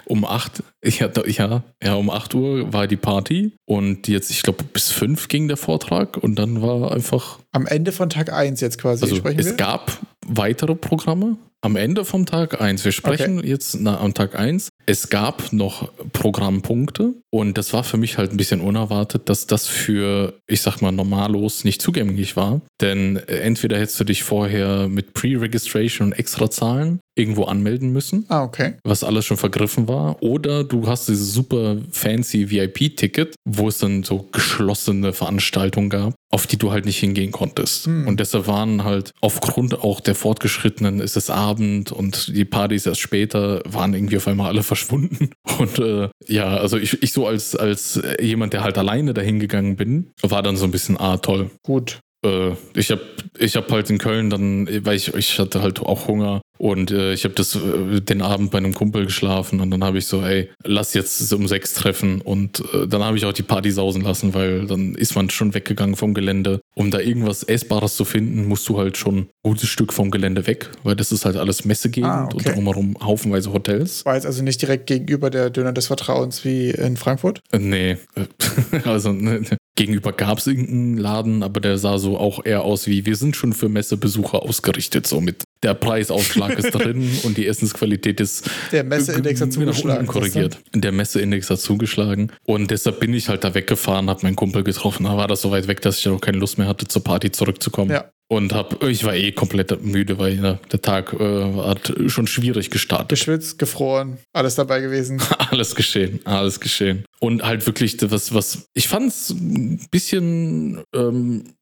[0.05, 4.63] um acht, ja, ja, ja, um acht Uhr war die Party und jetzt, ich glaube,
[4.63, 7.39] bis fünf ging der Vortrag und dann war einfach.
[7.51, 9.51] Am Ende von Tag eins jetzt quasi also sprechen es wir?
[9.51, 11.37] Es gab weitere Programme.
[11.61, 12.85] Am Ende vom Tag 1.
[12.85, 13.49] Wir sprechen okay.
[13.49, 14.69] jetzt na, am Tag 1.
[14.85, 19.67] Es gab noch Programmpunkte und das war für mich halt ein bisschen unerwartet, dass das
[19.67, 22.61] für, ich sag mal, normallos nicht zugänglich war.
[22.79, 28.25] Denn äh, entweder hättest du dich vorher mit Pre-Registration und extra Zahlen irgendwo anmelden müssen.
[28.29, 28.75] Ah, okay.
[28.83, 30.21] Was alles schon vergriffen war.
[30.23, 36.47] Oder du hast dieses super fancy VIP-Ticket, wo es dann so geschlossene Veranstaltungen gab, auf
[36.47, 37.85] die du halt nicht hingehen konntest.
[37.85, 38.07] Hm.
[38.07, 43.01] Und deshalb waren halt aufgrund auch der Fortgeschrittenen ist es Abend und die Partys erst
[43.01, 45.31] später waren irgendwie auf einmal alle verschwunden.
[45.59, 49.75] Und äh, ja, also ich, ich so als, als jemand, der halt alleine dahin gegangen
[49.75, 51.49] bin, war dann so ein bisschen, ah, toll.
[51.63, 51.99] Gut.
[52.25, 53.01] Äh, ich habe
[53.37, 57.13] ich hab halt in Köln dann, weil ich, ich hatte halt auch Hunger und äh,
[57.13, 60.21] ich habe das äh, den Abend bei einem Kumpel geschlafen und dann habe ich so,
[60.21, 64.01] ey, lass jetzt um sechs treffen und äh, dann habe ich auch die Party sausen
[64.01, 66.59] lassen, weil dann ist man schon weggegangen vom Gelände.
[66.75, 70.47] Um da irgendwas Essbares zu finden, musst du halt schon ein gutes Stück vom Gelände
[70.47, 72.49] weg, weil das ist halt alles Messegegend ah, okay.
[72.49, 74.05] und drumherum haufenweise Hotels.
[74.05, 77.39] War jetzt also nicht direkt gegenüber der Döner des Vertrauens wie in Frankfurt?
[77.53, 77.97] Äh, nee,
[78.83, 79.43] also ne,
[79.77, 83.37] gegenüber gab es irgendeinen Laden, aber der sah so auch eher aus wie, wir sind
[83.37, 88.83] schon für Messebesucher ausgerichtet, so mit der Preisaufschlag ist drin und die Essensqualität ist der
[88.83, 90.07] Messeindex hat zugeschlagen.
[90.07, 90.59] korrigiert.
[90.73, 95.03] Der Messeindex hat zugeschlagen und deshalb bin ich halt da weggefahren, habe meinen Kumpel getroffen,
[95.05, 97.31] da war das so weit weg, dass ich auch keine Lust mehr hatte, zur Party
[97.31, 97.91] zurückzukommen.
[97.91, 98.09] Ja.
[98.31, 102.69] Und hab, ich war eh komplett müde, weil ne, der Tag äh, hat schon schwierig
[102.69, 103.09] gestartet.
[103.09, 105.19] Geschwitzt, gefroren, alles dabei gewesen.
[105.49, 107.05] alles geschehen, alles geschehen.
[107.19, 111.55] Und halt wirklich, was, was, ich fand's ein bisschen ähm,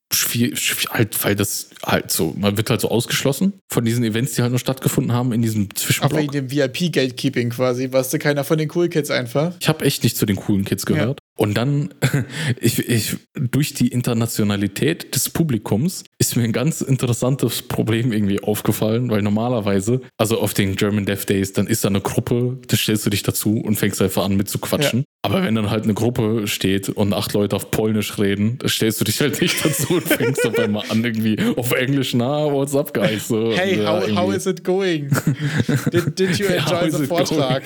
[0.89, 4.51] halt, weil das halt so, man wird halt so ausgeschlossen von diesen Events, die halt
[4.51, 6.11] noch stattgefunden haben in diesem Zwischenblock.
[6.11, 9.55] Aber in dem VIP-Gatekeeping quasi, warst du keiner von den Cool Kids einfach?
[9.59, 11.19] Ich habe echt nicht zu den coolen Kids gehört.
[11.37, 11.93] Und dann,
[12.59, 19.09] ich, ich, durch die Internationalität des Publikums ist mir ein ganz interessantes Problem irgendwie aufgefallen,
[19.09, 23.05] weil normalerweise, also auf den German Dev Days, dann ist da eine Gruppe, da stellst
[23.05, 24.99] du dich dazu und fängst einfach an mit zu quatschen.
[24.99, 25.05] Ja.
[25.23, 29.01] Aber wenn dann halt eine Gruppe steht und acht Leute auf Polnisch reden, da stellst
[29.01, 32.73] du dich halt nicht dazu und fängst auf einmal an irgendwie auf Englisch, na, what's
[32.73, 33.27] up, guys?
[33.27, 35.09] So, hey, how, how is it going?
[35.91, 37.63] Did, did you enjoy the Vortrag?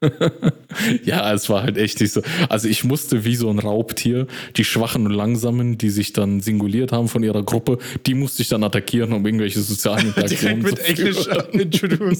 [1.04, 2.22] ja, es war halt echt nicht so.
[2.48, 4.26] Also ich muss wusste, wie so ein Raubtier,
[4.56, 8.48] die Schwachen und Langsamen, die sich dann singuliert haben von ihrer Gruppe, die musste ich
[8.48, 12.18] dann attackieren, um irgendwelche sozialen Interaktionen zu führen.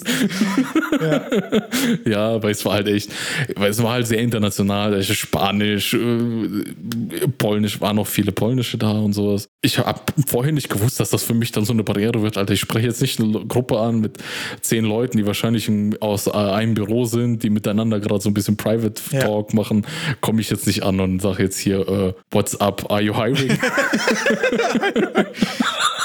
[1.01, 1.22] ja.
[2.05, 3.11] Ja, weil es war halt echt,
[3.57, 5.99] weil es war halt sehr international, also Spanisch, äh,
[7.39, 9.49] Polnisch, waren noch viele Polnische da und sowas.
[9.62, 12.39] Ich habe vorher nicht gewusst, dass das für mich dann so eine Barriere wird.
[12.39, 14.18] Alter, ich spreche jetzt nicht eine Gruppe an mit
[14.61, 18.35] zehn Leuten, die wahrscheinlich in, aus äh, einem Büro sind, die miteinander gerade so ein
[18.35, 19.20] bisschen Private Ja.
[19.20, 19.85] Talk machen,
[20.20, 23.59] komme ich jetzt nicht an und sage jetzt hier, äh, what's up, are you hiring?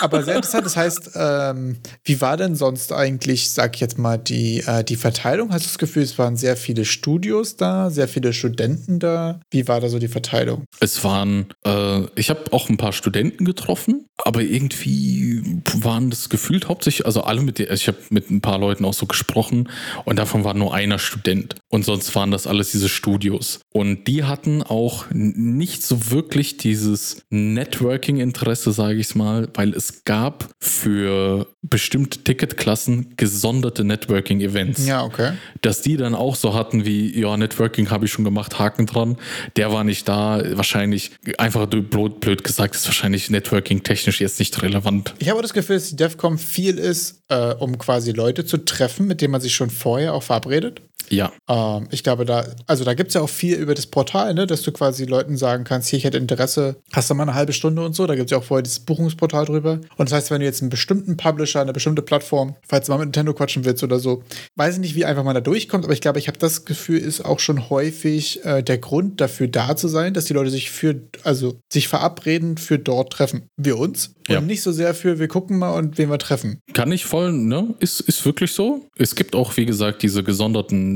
[0.01, 4.17] Aber sehr interessant, das heißt, ähm, wie war denn sonst eigentlich, sag ich jetzt mal,
[4.17, 5.53] die, äh, die Verteilung?
[5.53, 9.39] Hast du das Gefühl, es waren sehr viele Studios da, sehr viele Studenten da?
[9.49, 10.65] Wie war da so die Verteilung?
[10.81, 16.67] Es waren, äh, ich habe auch ein paar Studenten getroffen, aber irgendwie waren das gefühlt
[16.67, 19.69] hauptsächlich, also alle mit, der- ich habe mit ein paar Leuten auch so gesprochen
[20.03, 24.25] und davon war nur einer Student und sonst waren das alles diese Studios und die
[24.25, 32.23] hatten auch nicht so wirklich dieses Networking-Interesse, sage ich mal, weil es gab für bestimmte
[32.23, 35.33] Ticketklassen gesonderte Networking-Events Ja, okay.
[35.61, 39.17] dass die dann auch so hatten wie, ja, Networking habe ich schon gemacht, Haken dran.
[39.55, 40.43] Der war nicht da.
[40.55, 45.15] Wahrscheinlich, einfach blöd, gesagt, ist wahrscheinlich Networking technisch jetzt nicht relevant.
[45.17, 49.07] Ich habe das Gefühl, dass die DEFCOM viel ist, äh, um quasi Leute zu treffen,
[49.07, 50.81] mit denen man sich schon vorher auch verabredet.
[51.09, 51.31] Ja,
[51.63, 54.47] Ähm, ich glaube, da, also da gibt es ja auch viel über das Portal, ne,
[54.47, 57.53] dass du quasi Leuten sagen kannst, hier, ich hätte Interesse, hast du mal eine halbe
[57.53, 58.07] Stunde und so.
[58.07, 59.79] Da gibt es ja auch vorher dieses Buchungsportal drüber.
[59.97, 62.99] Und das heißt, wenn du jetzt einen bestimmten Publisher, eine bestimmte Plattform, falls du mal
[62.99, 64.23] mit Nintendo quatschen willst oder so,
[64.55, 66.99] weiß ich nicht, wie einfach man da durchkommt, aber ich glaube, ich habe das Gefühl,
[66.99, 70.71] ist auch schon häufig äh, der Grund dafür da zu sein, dass die Leute sich
[70.71, 73.47] für, also sich verabreden für dort treffen.
[73.57, 74.15] Wir uns.
[74.27, 74.39] Ja.
[74.39, 76.59] Und nicht so sehr für, wir gucken mal und wen wir treffen.
[76.73, 77.75] kann ich voll, ne?
[77.79, 78.87] Ist, ist wirklich so.
[78.95, 80.95] Es gibt auch, wie gesagt, diese gesonderten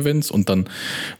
[0.00, 0.68] Networking-Events und dann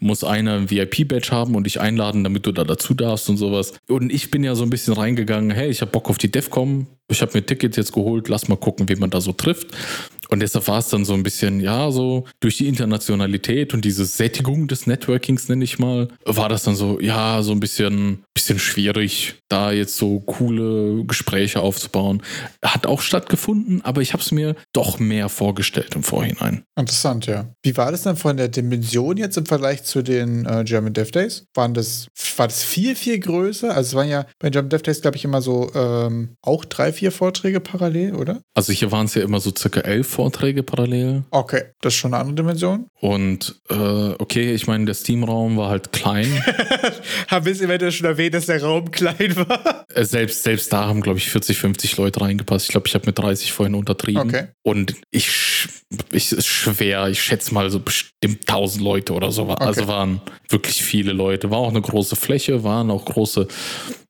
[0.00, 3.74] muss einer ein VIP-Badge haben und dich einladen, damit du da dazu darfst und sowas.
[3.88, 6.86] Und ich bin ja so ein bisschen reingegangen, hey, ich habe Bock auf die DEFCOM,
[7.08, 9.68] ich habe mir Tickets jetzt geholt, lass mal gucken, wen man da so trifft.
[10.30, 14.04] Und deshalb war es dann so ein bisschen, ja, so durch die Internationalität und diese
[14.04, 18.58] Sättigung des Networkings, nenne ich mal, war das dann so, ja, so ein bisschen, bisschen
[18.58, 22.22] schwierig, da jetzt so coole Gespräche aufzubauen.
[22.64, 26.62] Hat auch stattgefunden, aber ich habe es mir doch mehr vorgestellt im Vorhinein.
[26.78, 27.52] Interessant, ja.
[27.62, 31.10] Wie war das dann von der Dimension jetzt im Vergleich zu den äh, German Dev
[31.10, 31.44] Days?
[31.54, 32.06] Waren das,
[32.36, 33.74] war das viel, viel größer?
[33.74, 36.92] Also es waren ja bei German Dev Days, glaube ich, immer so ähm, auch drei,
[36.92, 38.40] vier Vorträge parallel, oder?
[38.54, 41.24] Also hier waren es ja immer so circa elf Vorträge parallel.
[41.30, 42.90] Okay, das ist schon eine andere Dimension.
[43.00, 46.26] Und äh, okay, ich meine, der Steam-Raum war halt klein.
[47.28, 49.86] Haben wir es eventuell schon erwähnt, dass der Raum klein war?
[49.94, 52.66] Äh, selbst, selbst da haben, glaube ich, 40, 50 Leute reingepasst.
[52.66, 54.28] Ich glaube, ich habe mit 30 vorhin untertrieben.
[54.28, 54.48] Okay.
[54.62, 55.30] Und ich,
[56.12, 59.48] ich ist schwer, ich schätze mal so bestimmt 1000 Leute oder so.
[59.48, 61.50] Also waren wirklich viele Leute.
[61.50, 63.48] War auch eine große Fläche, waren auch große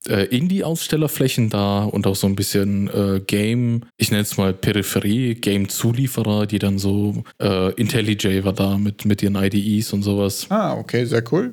[0.08, 5.34] äh, Indie-Ausstellerflächen da und auch so ein bisschen äh, Game, ich nenne es mal Peripherie,
[5.34, 10.46] Game-Zulieferer, die dann so äh, IntelliJ war da mit, mit ihren IDEs und sowas.
[10.48, 11.52] Ah, okay, sehr cool.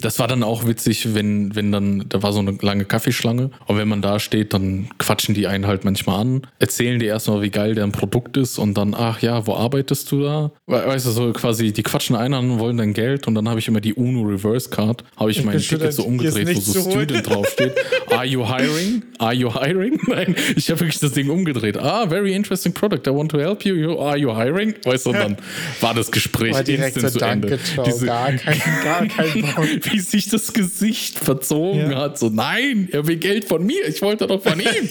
[0.00, 3.76] Das war dann auch witzig, wenn, wenn dann, da war so eine lange Kaffeeschlange und
[3.76, 7.50] wenn man da steht, dann quatschen die einen halt manchmal an, erzählen dir erstmal, wie
[7.50, 10.50] geil deren Produkt ist und dann, ach ja, wo arbeitest du da?
[10.66, 13.48] We- Weißt du, so quasi, die quatschen einen an und wollen dein Geld und dann
[13.48, 16.60] habe ich immer die UNO Reverse Card, habe ich, Ich mein Ticket so umgedreht, wo
[16.60, 16.90] so.
[16.90, 17.72] Student draufsteht.
[18.10, 19.02] Are you hiring?
[19.18, 19.98] Are you hiring?
[20.06, 21.76] Nein, ich habe wirklich das Ding umgedreht.
[21.76, 23.06] Ah, very interesting product.
[23.06, 23.98] I want to help you.
[24.00, 24.74] are you hiring?
[24.84, 25.36] Weißt du, und dann
[25.80, 27.58] war das Gespräch War direkt instant so, zu Ende.
[27.62, 29.66] ciao, Diese- gar kein, gar kein Bock.
[29.82, 31.98] wie sich das Gesicht verzogen Ja.
[32.02, 32.18] hat.
[32.18, 33.86] So, nein, er will Geld von mir.
[33.88, 34.66] Ich wollte doch von ihm.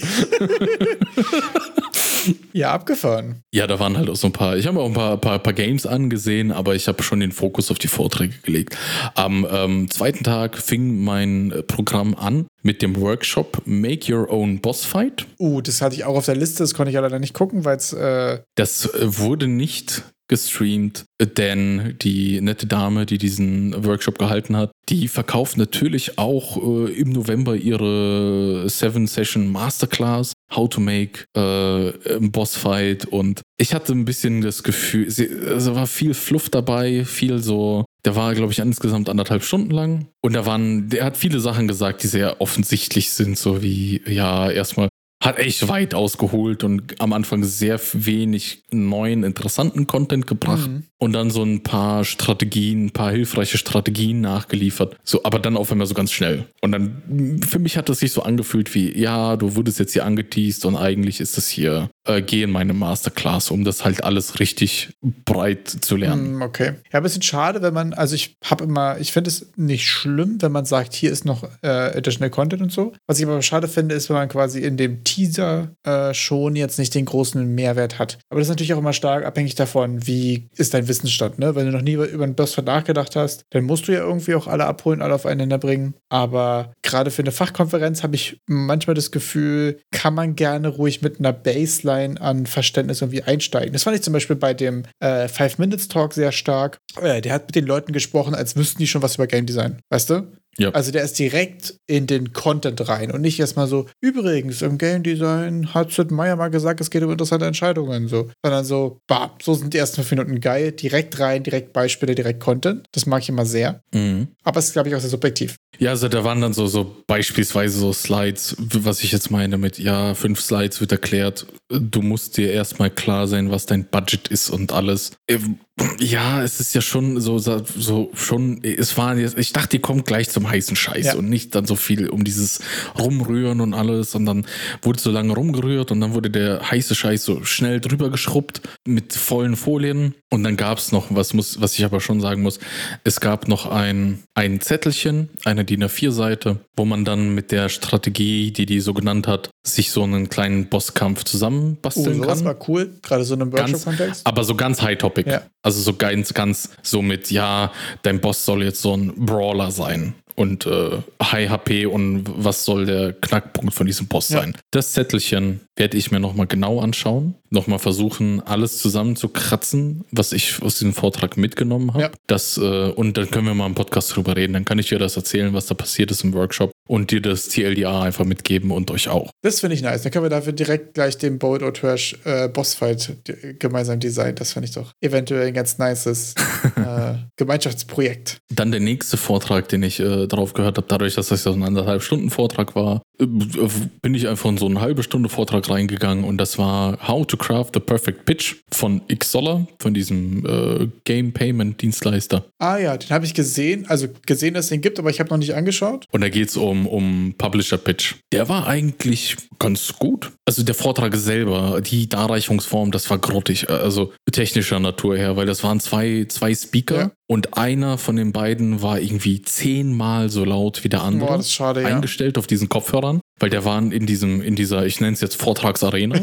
[2.54, 3.42] Ja, abgefahren.
[3.52, 4.56] ja, da waren halt auch so ein paar.
[4.56, 7.70] Ich habe auch ein paar, paar, paar Games angesehen, aber ich habe schon den Fokus
[7.70, 8.78] auf die Vorträge gelegt.
[9.14, 14.60] Am ähm, zweiten Tag fing mein äh, Programm an mit dem Workshop Make Your Own
[14.60, 15.26] Boss Fight.
[15.38, 17.64] Uh, das hatte ich auch auf der Liste, das konnte ich ja leider nicht gucken,
[17.64, 24.18] weil es äh, Das äh, wurde nicht gestreamt, denn die nette Dame, die diesen Workshop
[24.18, 30.80] gehalten hat, die verkauft natürlich auch äh, im November ihre Seven Session Masterclass How to
[30.80, 35.86] Make äh, a Boss Fight und ich hatte ein bisschen das Gefühl, sie, also war
[35.86, 40.08] viel Fluff dabei, viel so der war, glaube ich, insgesamt anderthalb Stunden lang.
[40.20, 44.50] Und da waren, der hat viele Sachen gesagt, die sehr offensichtlich sind, so wie, ja,
[44.50, 44.88] erstmal
[45.24, 50.84] hat echt weit ausgeholt und am Anfang sehr wenig neuen, interessanten Content gebracht mhm.
[50.98, 54.96] und dann so ein paar Strategien, ein paar hilfreiche Strategien nachgeliefert.
[55.02, 56.46] So, aber dann auf einmal so ganz schnell.
[56.60, 60.04] Und dann, für mich hat es sich so angefühlt wie, ja, du wurdest jetzt hier
[60.04, 64.40] angeteased und eigentlich ist das hier, äh, geh in meine Masterclass, um das halt alles
[64.40, 64.90] richtig
[65.24, 66.34] breit zu lernen.
[66.34, 66.74] Mhm, okay.
[66.92, 70.36] Ja, ein bisschen schade, wenn man, also ich habe immer, ich finde es nicht schlimm,
[70.40, 72.92] wenn man sagt, hier ist noch äh, additional Content und so.
[73.06, 76.78] Was ich aber schade finde, ist, wenn man quasi in dem Teaser äh, schon jetzt
[76.78, 78.18] nicht den großen Mehrwert hat.
[78.28, 81.38] Aber das ist natürlich auch immer stark abhängig davon, wie ist dein Wissensstand.
[81.38, 81.54] Ne?
[81.54, 84.48] Wenn du noch nie über einen Burstford nachgedacht hast, dann musst du ja irgendwie auch
[84.48, 85.94] alle abholen, alle aufeinander bringen.
[86.08, 91.20] Aber gerade für eine Fachkonferenz habe ich manchmal das Gefühl, kann man gerne ruhig mit
[91.20, 93.72] einer Baseline an Verständnis irgendwie einsteigen.
[93.72, 96.78] Das fand ich zum Beispiel bei dem äh, Five Minutes Talk sehr stark.
[97.00, 99.78] Äh, der hat mit den Leuten gesprochen, als wüssten die schon was über Game Design.
[99.90, 100.32] Weißt du?
[100.58, 100.70] Ja.
[100.70, 105.02] Also der ist direkt in den Content rein und nicht erstmal so, übrigens, im Game
[105.02, 108.30] Design hat Sid Meier mal gesagt, es geht um interessante Entscheidungen, so.
[108.44, 112.40] Sondern so, bam, so sind die ersten fünf Minuten geil, direkt rein, direkt Beispiele, direkt
[112.40, 112.86] Content.
[112.92, 113.80] Das mag ich immer sehr.
[113.92, 114.28] Mhm.
[114.42, 115.56] Aber es ist, glaube ich, auch sehr subjektiv.
[115.78, 119.78] Ja, also da waren dann so, so beispielsweise so Slides, was ich jetzt meine mit,
[119.78, 124.50] ja, fünf Slides wird erklärt, du musst dir erstmal klar sein, was dein Budget ist
[124.50, 125.12] und alles.
[125.28, 125.58] Ähm,
[125.98, 130.06] ja, es ist ja schon so, so schon, es war jetzt, ich dachte, die kommt
[130.06, 131.14] gleich zum heißen Scheiß ja.
[131.16, 132.60] und nicht dann so viel um dieses
[132.96, 134.46] Rumrühren und alles und dann
[134.82, 139.14] wurde so lange rumgerührt und dann wurde der heiße Scheiß so schnell drüber geschrubbt mit
[139.14, 142.60] vollen Folien und dann gab es noch, was muss, was ich aber schon sagen muss,
[143.02, 148.52] es gab noch ein, ein Zettelchen, eine DIN A4-Seite, wo man dann mit der Strategie,
[148.52, 152.28] die die so genannt hat, sich so einen kleinen Bosskampf zusammenbasteln oh, kann.
[152.28, 154.26] Das war cool, gerade so in einem Workshop-Kontext.
[154.26, 155.30] Aber so ganz High-Topic.
[155.30, 155.42] Ja.
[155.62, 160.14] Also so ganz, ganz so mit, ja, dein Boss soll jetzt so ein Brawler sein
[160.34, 164.40] und äh, High HP und was soll der Knackpunkt von diesem Boss ja.
[164.40, 164.56] sein.
[164.70, 170.78] Das Zettelchen werde ich mir nochmal genau anschauen, nochmal versuchen, alles zusammenzukratzen, was ich aus
[170.78, 172.04] diesem Vortrag mitgenommen habe.
[172.04, 172.10] Ja.
[172.26, 174.52] Das, äh, und dann können wir mal im Podcast drüber reden.
[174.52, 177.48] Dann kann ich dir das erzählen, was da passiert ist im Workshop und dir das
[177.48, 179.30] TLDA einfach mitgeben und euch auch.
[179.42, 180.02] Das finde ich nice.
[180.02, 183.16] Dann können wir dafür direkt gleich den Bold or Trash äh, Bossfight
[183.58, 184.36] gemeinsam designen.
[184.36, 186.34] Das finde ich doch eventuell ein ganz nices
[186.76, 188.38] äh, Gemeinschaftsprojekt.
[188.52, 191.62] Dann der nächste Vortrag, den ich äh, darauf gehört habe, dadurch, dass das so ein
[191.62, 196.24] anderthalb Stunden Vortrag war, äh, bin ich einfach in so eine halbe Stunde Vortrag reingegangen
[196.24, 201.32] und das war How to Craft the Perfect Pitch von Xsoller, von diesem äh, Game
[201.32, 202.44] Payment Dienstleister.
[202.58, 205.30] Ah ja, den habe ich gesehen, also gesehen, dass es den gibt, aber ich habe
[205.30, 206.06] noch nicht angeschaut.
[206.10, 208.14] Und da geht es um, um Publisher Pitch.
[208.32, 210.32] Der war eigentlich ganz gut.
[210.46, 215.62] Also der Vortrag selber, die Darreichungsform, das war grottig, also technischer Natur her, weil das
[215.62, 217.10] waren zwei, zwei Speaker ja.
[217.28, 221.28] und einer von den beiden war irgendwie zehnmal so laut wie der andere.
[221.28, 222.40] Boah, das ist schade, eingestellt ja.
[222.40, 222.68] auf diesen
[223.04, 226.20] fordern weil der waren in diesem, in dieser, ich nenne es jetzt Vortragsarena,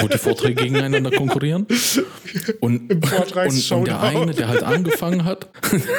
[0.00, 1.66] wo die Vorträge gegeneinander konkurrieren.
[2.60, 5.50] Und, und, und, der eine, der halt angefangen hat,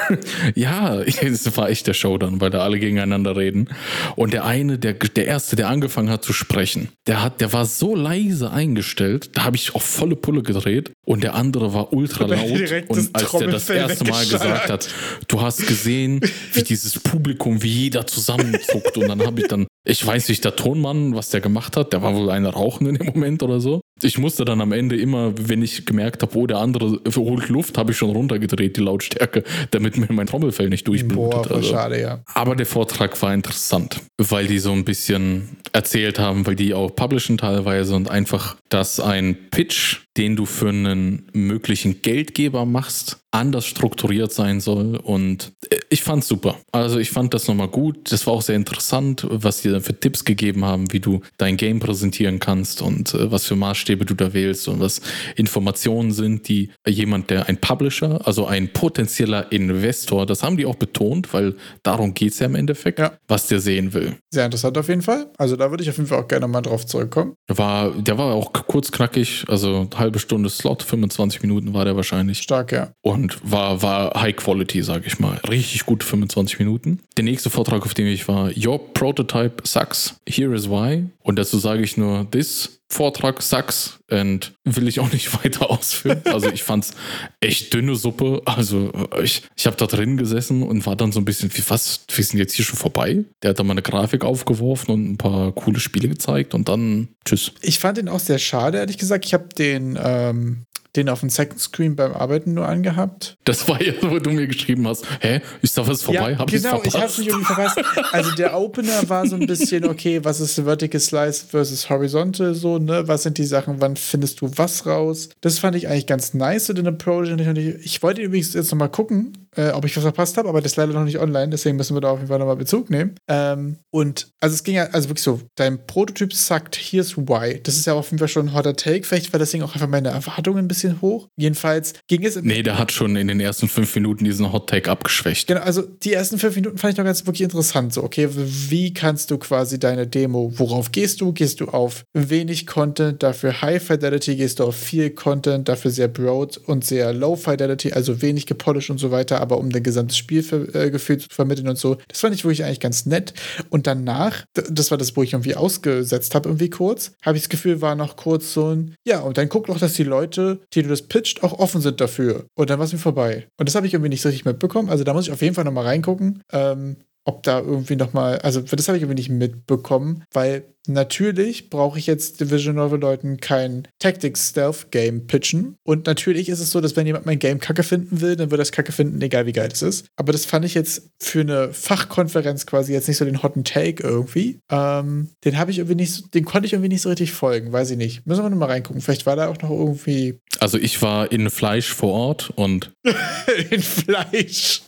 [0.55, 3.69] ja, es war echt der Showdown, weil da alle gegeneinander reden.
[4.15, 7.65] Und der eine, der, der erste, der angefangen hat zu sprechen, der hat, der war
[7.65, 12.25] so leise eingestellt, da habe ich auf volle Pulle gedreht und der andere war ultra
[12.25, 12.71] laut.
[12.87, 14.89] Und als der das erste Mal gesagt hat,
[15.27, 16.19] du hast gesehen,
[16.53, 18.97] wie dieses Publikum, wie jeder zusammenzuckt.
[18.97, 22.01] Und dann habe ich dann, ich weiß nicht, der Tonmann, was der gemacht hat, der
[22.01, 23.81] war wohl eine Rauchen in dem Moment oder so.
[24.01, 27.77] Ich musste dann am Ende immer, wenn ich gemerkt habe, oh, der andere holt Luft,
[27.77, 31.43] habe ich schon runtergedreht, die Lautstärke, damit mir mein Trommelfell nicht durchblutet.
[31.43, 31.71] Boah, also.
[31.71, 32.21] schade, ja.
[32.33, 36.93] Aber der Vortrag war interessant, weil die so ein bisschen erzählt haben, weil die auch
[36.93, 43.65] publishen teilweise und einfach, dass ein Pitch, den du für einen möglichen Geldgeber machst, anders
[43.65, 44.95] strukturiert sein soll.
[44.95, 46.57] Und äh, ich fand's super.
[46.71, 48.11] Also ich fand das nochmal gut.
[48.11, 51.57] Das war auch sehr interessant, was die dann für Tipps gegeben haben, wie du dein
[51.57, 55.01] Game präsentieren kannst und äh, was für Maßstäbe du da wählst und was
[55.35, 60.75] Informationen sind, die jemand, der ein Publisher, also ein potenzieller Investor, das haben die auch
[60.75, 63.13] betont, weil darum geht's ja im Endeffekt, ja.
[63.27, 64.15] was der sehen will.
[64.31, 65.27] Sehr interessant auf jeden Fall.
[65.37, 67.33] Also da würde ich auf jeden Fall auch gerne mal drauf zurückkommen.
[67.47, 72.39] War, der war auch kurz knackig, also halbe Stunde Slot, 25 Minuten war der wahrscheinlich.
[72.39, 72.91] Stark, ja.
[73.01, 75.39] Und und war, war High Quality, sage ich mal.
[75.49, 76.99] Richtig gut 25 Minuten.
[77.17, 80.15] Der nächste Vortrag, auf dem ich war, Your Prototype Sucks.
[80.27, 81.05] Here is why.
[81.23, 86.21] Und dazu sage ich nur, this Vortrag sucks und will ich auch nicht weiter ausführen.
[86.25, 86.91] Also ich fand's
[87.39, 88.41] echt dünne Suppe.
[88.45, 92.01] Also ich, ich habe da drin gesessen und war dann so ein bisschen, wie was,
[92.13, 93.25] wir sind jetzt hier schon vorbei.
[93.41, 97.09] Der hat dann mal eine Grafik aufgeworfen und ein paar coole Spiele gezeigt und dann
[97.25, 97.51] tschüss.
[97.61, 99.25] Ich fand ihn auch sehr schade, ehrlich gesagt.
[99.25, 100.65] Ich habe den ähm,
[100.95, 103.37] den auf dem Second Screen beim Arbeiten nur angehabt.
[103.43, 106.31] Das war ja, wo du mir geschrieben hast, hä, ist da was vorbei?
[106.31, 107.81] Ja, hab genau, ich hab's nicht irgendwie verpasst.
[108.11, 112.77] Also der Opener war so ein bisschen, okay, was ist Vertical Slice versus Horizontal so,
[112.77, 113.07] ne?
[113.07, 115.29] Was sind die Sachen, wann findest du was raus?
[115.41, 117.31] Das fand ich eigentlich ganz nice, so den Approach.
[117.31, 120.61] Und ich, ich wollte übrigens jetzt nochmal gucken, äh, ob ich was verpasst habe, aber
[120.61, 122.89] das ist leider noch nicht online, deswegen müssen wir da auf jeden Fall nochmal Bezug
[122.89, 123.15] nehmen.
[123.27, 127.59] Ähm, und also es ging ja, also wirklich so, dein Prototyp sagt, here's why.
[127.63, 129.05] Das ist ja auf jeden Fall schon ein hotter Take.
[129.05, 131.27] Vielleicht war deswegen auch einfach meine Erwartungen ein bisschen hoch.
[131.35, 132.35] Jedenfalls ging es.
[132.41, 135.47] Nee, der hat schon in den ersten fünf Minuten diesen Hot Take abgeschwächt.
[135.47, 137.93] Genau, also die ersten fünf Minuten fand ich noch ganz wirklich interessant.
[137.93, 141.33] So, okay, wie kannst du quasi deine Demo, worauf gehst du?
[141.33, 146.07] Gehst du auf wenig Content, dafür High Fidelity, gehst du auf viel Content, dafür sehr
[146.07, 150.17] broad und sehr Low Fidelity, also wenig gepolished und so weiter, aber um dein gesamtes
[150.17, 151.97] Spielgefühl zu vermitteln und so.
[152.07, 153.33] Das fand ich wirklich eigentlich ganz nett.
[153.69, 157.49] Und danach, das war das, wo ich irgendwie ausgesetzt habe, irgendwie kurz, habe ich das
[157.49, 160.83] Gefühl, war noch kurz so ein, ja, und dann guck doch, dass die Leute, die
[160.83, 162.45] du das pitcht, auch offen sind dafür.
[162.55, 163.47] Und dann war es mir vorbei.
[163.57, 164.89] Und das habe ich irgendwie nicht so richtig mitbekommen.
[164.89, 166.41] Also da muss ich auf jeden Fall nochmal reingucken.
[166.51, 171.97] Ähm, ob da irgendwie nochmal, also das habe ich irgendwie nicht mitbekommen, weil natürlich brauche
[171.97, 175.75] ich jetzt Division Novel Leuten kein Tactics Stealth Game pitchen.
[175.83, 178.59] Und natürlich ist es so, dass wenn jemand mein Game kacke finden will, dann wird
[178.59, 180.05] er es kacke finden, egal wie geil es ist.
[180.15, 184.03] Aber das fand ich jetzt für eine Fachkonferenz quasi jetzt nicht so den hotten Take
[184.03, 184.59] irgendwie.
[184.69, 187.89] Ähm, den habe ich irgendwie nicht, den konnte ich irgendwie nicht so richtig folgen, weiß
[187.89, 188.25] ich nicht.
[188.27, 189.01] Müssen wir nochmal reingucken.
[189.01, 190.39] Vielleicht war da auch noch irgendwie.
[190.59, 192.93] Also ich war in Fleisch vor Ort und.
[193.71, 194.81] in Fleisch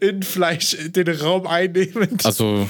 [0.00, 2.24] in Fleisch den Raum einnehmend.
[2.24, 2.68] Also,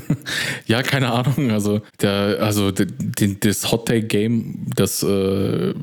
[0.66, 1.50] ja, keine Ahnung.
[1.50, 5.74] Also, der, also den, das Hot Take Game, das, äh,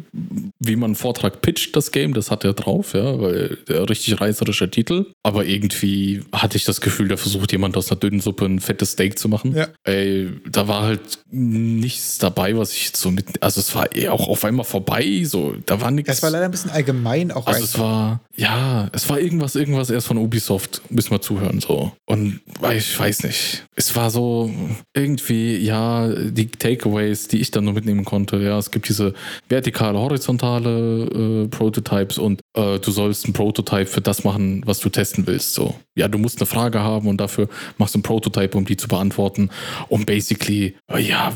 [0.59, 4.19] wie man einen Vortrag pitcht, das Game, das hat er drauf, ja, weil der richtig
[4.19, 5.05] reißerischer Titel.
[5.23, 8.91] Aber irgendwie hatte ich das Gefühl, da versucht jemand aus einer dünnen Suppe ein fettes
[8.91, 9.55] Steak zu machen.
[9.55, 9.67] Ja.
[9.83, 14.27] Ey, da war halt nichts dabei, was ich so mit, also es war eh auch
[14.27, 16.11] auf einmal vorbei, so, da war nichts.
[16.11, 17.47] Es war leider ein bisschen allgemein auch.
[17.47, 20.40] Also es war, ja, es war irgendwas, irgendwas erst von Ubisoft,
[20.89, 21.91] müssen wir zuhören, so.
[22.05, 22.41] Und
[22.73, 23.65] ich weiß nicht.
[23.75, 24.51] Es war so
[24.93, 29.13] irgendwie, ja, die Takeaways, die ich dann nur mitnehmen konnte, ja, es gibt diese
[29.49, 34.89] vertikale, horizontale äh, Prototypes und äh, du sollst ein Prototype für das machen, was du
[34.89, 35.75] testen willst, so.
[35.95, 38.87] Ja, du musst eine Frage haben und dafür machst du ein Prototype, um die zu
[38.87, 39.49] beantworten.
[39.89, 41.33] Und basically, äh, ja,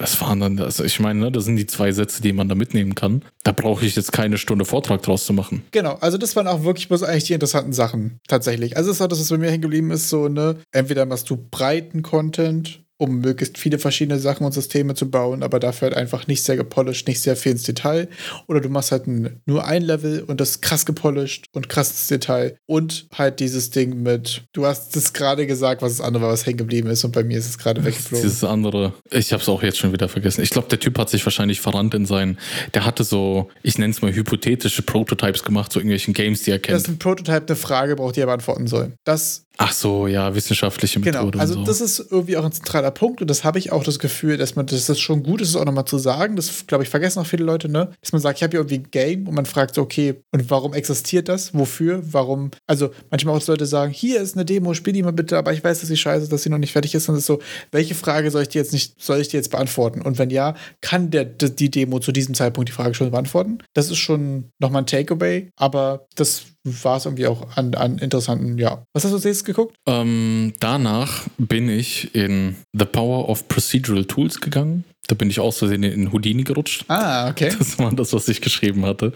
[0.00, 2.54] das waren dann, also ich meine, ne, das sind die zwei Sätze, die man da
[2.54, 3.22] mitnehmen kann.
[3.44, 5.62] Da brauche ich jetzt keine Stunde Vortrag draus zu machen.
[5.72, 8.78] Genau, also das waren auch wirklich bloß eigentlich die interessanten Sachen, tatsächlich.
[8.78, 11.28] Also es ist auch das, was bei mir hängen geblieben ist, so, ne, entweder machst
[11.28, 15.96] du breiten Content um möglichst viele verschiedene Sachen und Systeme zu bauen, aber dafür halt
[15.96, 18.08] einfach nicht sehr gepolished, nicht sehr viel ins Detail.
[18.46, 19.04] Oder du machst halt
[19.46, 22.58] nur ein Level und das krass gepolished und krass ins Detail.
[22.66, 26.44] Und halt dieses Ding mit, du hast es gerade gesagt, was das andere war, was
[26.44, 28.22] hängen geblieben ist und bei mir ist es gerade weggeflogen.
[28.22, 30.42] Dieses andere, ich habe es auch jetzt schon wieder vergessen.
[30.42, 32.38] Ich glaube, der Typ hat sich wahrscheinlich verrannt in seinen,
[32.74, 36.58] der hatte so, ich nenne es mal hypothetische Prototypes gemacht, so irgendwelchen Games, die er
[36.58, 36.74] kennt.
[36.74, 38.92] Das ist ein Prototype, eine Frage braucht, die er beantworten soll.
[39.04, 41.32] Das Ach so, ja, wissenschaftliche Methode.
[41.32, 41.64] Genau, also so.
[41.64, 44.56] das ist irgendwie auch ein zentraler Punkt und das habe ich auch das Gefühl, dass
[44.56, 46.34] man, dass das schon gut ist, auch nochmal zu sagen.
[46.34, 47.90] Das, glaube ich, vergessen auch viele Leute, ne?
[48.00, 50.48] Dass man sagt, ich habe hier irgendwie ein Game und man fragt so, okay, und
[50.48, 51.52] warum existiert das?
[51.52, 52.00] Wofür?
[52.10, 52.52] Warum?
[52.66, 55.62] Also manchmal auch Leute sagen, hier ist eine Demo, spiel die mal bitte, aber ich
[55.62, 57.10] weiß, dass sie scheiße ist, dass sie noch nicht fertig ist.
[57.10, 57.40] Und es ist so,
[57.70, 60.00] welche Frage soll ich dir jetzt nicht, soll ich dir jetzt beantworten?
[60.00, 63.58] Und wenn ja, kann der, die Demo zu diesem Zeitpunkt die Frage schon beantworten?
[63.74, 68.58] Das ist schon nochmal ein Takeaway, aber das war es irgendwie auch an, an interessanten,
[68.58, 68.82] ja.
[68.92, 69.76] Was hast du jetzt geguckt?
[69.86, 74.84] Ähm, danach bin ich in The Power of Procedural Tools gegangen.
[75.06, 76.84] Da bin ich aus Versehen in Houdini gerutscht.
[76.88, 77.52] Ah, okay.
[77.58, 79.12] Das war das, was ich geschrieben hatte.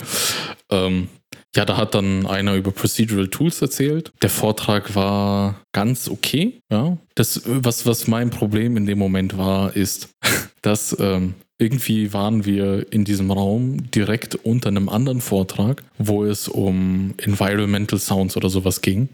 [0.71, 1.09] Ähm,
[1.55, 4.13] ja, da hat dann einer über Procedural Tools erzählt.
[4.23, 6.61] Der Vortrag war ganz okay.
[6.71, 6.99] Ja.
[7.15, 10.09] Das, was, was mein Problem in dem Moment war, ist,
[10.63, 16.49] dass ähm, irgendwie waren wir in diesem Raum direkt unter einem anderen Vortrag, wo es
[16.49, 19.09] um Environmental Sounds oder sowas ging.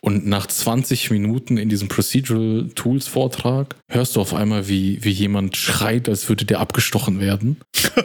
[0.00, 5.10] Und nach 20 Minuten in diesem Procedural Tools Vortrag hörst du auf einmal, wie, wie
[5.10, 7.58] jemand schreit, als würde der abgestochen werden.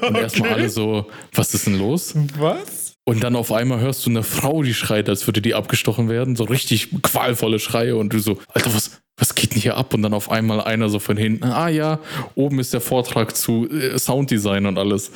[0.08, 2.16] Und erstmal alle so, was ist denn los?
[2.38, 2.94] Was?
[3.06, 6.36] Und dann auf einmal hörst du eine Frau, die schreit, als würde die abgestochen werden.
[6.36, 7.96] So richtig qualvolle Schreie.
[7.96, 9.94] Und du so, Alter, was, was geht denn hier ab?
[9.94, 12.00] Und dann auf einmal einer so von hinten, ah ja,
[12.36, 15.12] oben ist der Vortrag zu äh, Sounddesign und alles.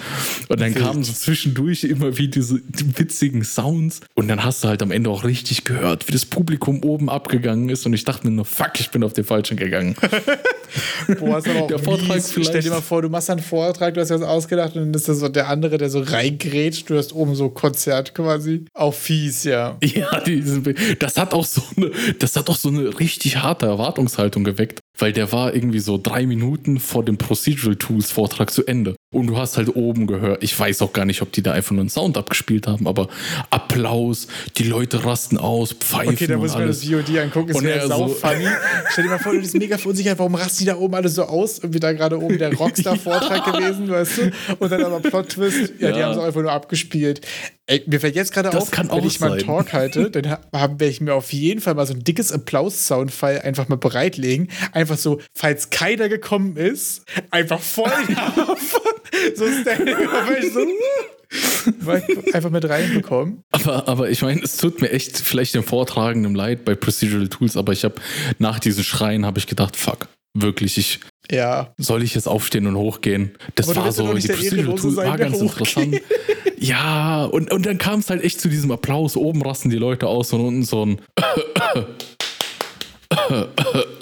[0.50, 4.02] Und dann kamen so zwischendurch immer wie diese die witzigen Sounds.
[4.14, 7.70] Und dann hast du halt am Ende auch richtig gehört, wie das Publikum oben abgegangen
[7.70, 7.86] ist.
[7.88, 9.96] Und ich dachte mir nur, fuck, ich bin auf den falschen gegangen.
[11.20, 12.32] Boah, ist aber auch Der Vortrag mies.
[12.32, 12.50] vielleicht.
[12.50, 14.94] Stell dir mal vor, du machst einen Vortrag, du hast dir was ausgedacht und dann
[14.94, 16.90] ist das so der andere, der so reingrätscht.
[16.90, 18.66] Du hast oben so Konzert quasi.
[18.74, 19.78] Auch fies, ja.
[19.84, 24.44] Ja, diesen, das hat auch so eine, das hat auch so eine richtig harte Erwartungshaltung
[24.44, 28.96] geweckt, weil der war irgendwie so drei Minuten vor dem Procedural Tools Vortrag zu Ende.
[29.14, 31.72] Und du hast halt oben gehört, ich weiß auch gar nicht, ob die da einfach
[31.72, 33.08] nur einen Sound abgespielt haben, aber
[33.50, 34.28] Applaus,
[34.58, 37.50] die Leute rasten aus, pfeifen Okay, da muss ich mir das VOD angucken.
[37.52, 38.46] Ist er sau so- funny.
[38.92, 40.20] Stell dir mal vor, du bist mega verunsichert.
[40.20, 41.60] Warum rasten die da oben alle so aus?
[41.60, 44.32] Irgendwie da gerade oben der Rockstar-Vortrag gewesen, weißt du?
[44.60, 45.74] Und dann aber Plot-Twist.
[45.80, 46.08] Ja, die Ja.
[46.08, 47.22] haben es einfach nur abgespielt.
[47.70, 49.48] Ey, mir fällt jetzt gerade auf, wenn ich mal einen sein.
[49.48, 53.68] Talk halte, dann werde ich mir auf jeden Fall mal so ein dickes Applaus-Soundfile einfach
[53.68, 54.50] mal bereitlegen.
[54.72, 57.92] Einfach so, falls keiner gekommen ist, einfach voll
[59.36, 59.98] so Standing
[60.54, 60.66] so
[62.34, 63.44] einfach mit reinbekommen.
[63.52, 67.58] Aber, aber ich meine, es tut mir echt vielleicht dem Vortragenden leid bei Procedural Tools,
[67.58, 67.96] aber ich habe
[68.40, 71.00] nach diesen Schreien habe ich gedacht, fuck, wirklich, ich
[71.32, 73.32] Ja, soll ich jetzt aufstehen und hochgehen?
[73.56, 76.02] Das war so, die sein, war der ganz interessant.
[76.60, 79.16] Ja, und, und dann kam es halt echt zu diesem Applaus.
[79.16, 81.00] Oben rasten die Leute aus und unten so ein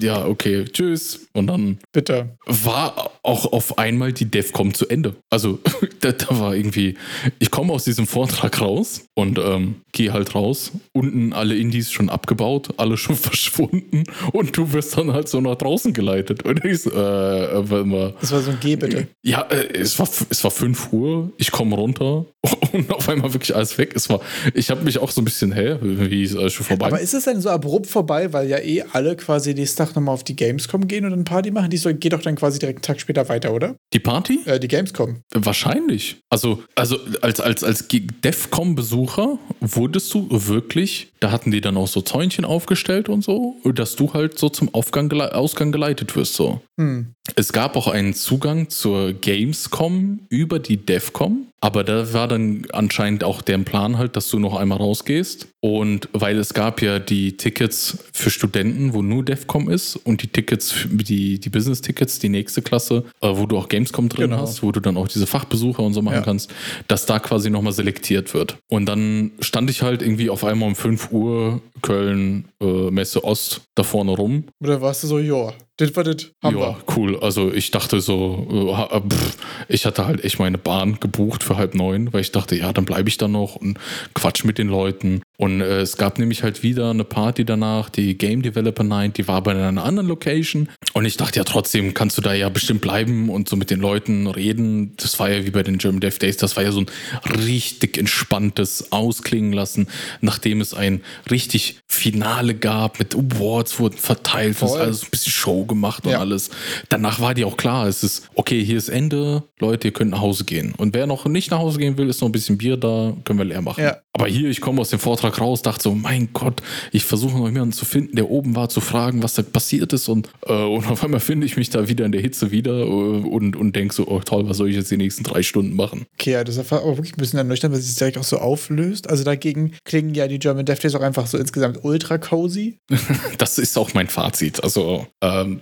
[0.00, 1.26] ja, okay, tschüss.
[1.32, 2.36] Und dann bitte.
[2.46, 5.16] war auch auf einmal die DEFCOM zu Ende.
[5.30, 5.58] Also
[6.00, 6.96] da, da war irgendwie,
[7.38, 10.72] ich komme aus diesem Vortrag raus und ähm, gehe halt raus.
[10.92, 15.56] Unten alle Indies schon abgebaut, alle schon verschwunden und du wirst dann halt so nach
[15.56, 16.44] draußen geleitet.
[16.44, 18.14] Und ich so, äh, äh, warte mal.
[18.20, 19.08] Das war so ein Geh bitte.
[19.22, 22.24] Ja, äh, es war, es war 5 Uhr, ich komme runter
[22.72, 23.92] und auf einmal wirklich alles weg.
[23.94, 24.20] Es war,
[24.54, 26.86] ich habe mich auch so ein bisschen, hä, wie ist alles schon vorbei?
[26.86, 30.14] Aber ist es denn so abrupt vorbei, weil ja eh alle quasi nächsten Tag nochmal
[30.14, 31.70] auf die Gamescom gehen und dann Party machen?
[31.70, 33.76] Die soll, geht doch dann quasi direkt einen Tag später weiter, oder?
[33.92, 34.40] die Party?
[34.44, 35.22] Äh, die Gamescom.
[35.34, 36.18] Wahrscheinlich.
[36.28, 42.02] Also, also als, als, als DEFCOM-Besucher wurdest du wirklich, da hatten die dann auch so
[42.02, 46.34] Zäunchen aufgestellt und so, dass du halt so zum Aufgang, Ausgang geleitet wirst.
[46.34, 46.60] So.
[46.78, 47.14] Hm.
[47.34, 53.24] Es gab auch einen Zugang zur Gamescom über die DEFCOM, aber da war dann anscheinend
[53.24, 55.48] auch deren Plan halt, dass du noch einmal rausgehst.
[55.60, 60.28] Und weil es gab ja die Tickets für Studenten, wo nur DEFCOM ist und die
[60.28, 64.42] Tickets, die, die Business-Tickets, die nächste Klasse, äh, wo du auch Gamescom drin Genau.
[64.42, 66.22] hast, wo du dann auch diese Fachbesucher und so machen Ja.
[66.22, 66.52] kannst,
[66.88, 68.58] dass da quasi nochmal selektiert wird.
[68.68, 73.62] Und dann stand ich halt irgendwie auf einmal um 5 Uhr Köln äh, Messe Ost
[73.74, 77.18] da vorne rum Oder warst du so, ja, das war das, haben ja, cool.
[77.20, 79.36] Also ich dachte so, äh, pff,
[79.68, 82.86] ich hatte halt echt meine Bahn gebucht für halb neun, weil ich dachte, ja, dann
[82.86, 83.78] bleibe ich da noch und
[84.14, 85.20] quatsch mit den Leuten.
[85.36, 89.28] Und äh, es gab nämlich halt wieder eine Party danach, die Game Developer Night, die
[89.28, 90.70] war aber in einer anderen Location.
[90.94, 93.80] Und ich dachte ja trotzdem, kannst du da ja bestimmt bleiben und so mit den
[93.80, 94.96] Leuten reden.
[94.96, 96.86] Das war ja wie bei den German Dev Days, das war ja so ein
[97.32, 99.88] richtig entspanntes Ausklingen lassen,
[100.22, 105.65] nachdem es ein richtig Finale gab mit Awards wurden verteilt, ist alles ein bisschen Show
[105.66, 106.18] gemacht und Ja.
[106.20, 106.50] alles.
[106.88, 110.20] Danach war dir auch klar, es ist, okay, hier ist Ende, Leute, ihr könnt nach
[110.20, 110.74] Hause gehen.
[110.76, 113.38] Und wer noch nicht nach Hause gehen will, ist noch ein bisschen Bier da, können
[113.38, 113.82] wir leer machen.
[113.84, 113.98] Ja.
[114.12, 116.62] Aber hier, ich komme aus dem Vortrag raus, dachte so, mein Gott,
[116.92, 120.08] ich versuche noch jemanden zu finden, der oben war, zu fragen, was da passiert ist.
[120.08, 122.84] Und, äh, und auf einmal finde ich mich da wieder in der Hitze wieder äh,
[122.84, 126.06] und, und denke so, oh toll, was soll ich jetzt die nächsten drei Stunden machen?
[126.18, 128.38] Okay, ja, das ist aber wirklich ein bisschen ernüchternd, weil es sich direkt auch so
[128.38, 129.08] auflöst.
[129.10, 132.78] Also dagegen klingen ja die German Dev Days auch einfach so insgesamt ultra cozy.
[133.38, 134.62] Das ist auch mein Fazit.
[134.64, 135.55] Also, ähm,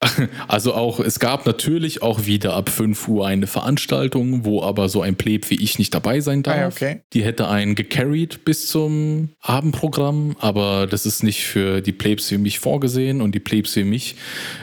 [0.48, 5.02] also auch, es gab natürlich auch wieder ab 5 Uhr eine Veranstaltung, wo aber so
[5.02, 6.56] ein Pleb wie ich nicht dabei sein darf.
[6.56, 7.00] Ah, okay.
[7.12, 12.38] Die hätte einen gecarried bis zum Abendprogramm, aber das ist nicht für die Plebs wie
[12.38, 14.16] mich vorgesehen und die Plebs wie mich.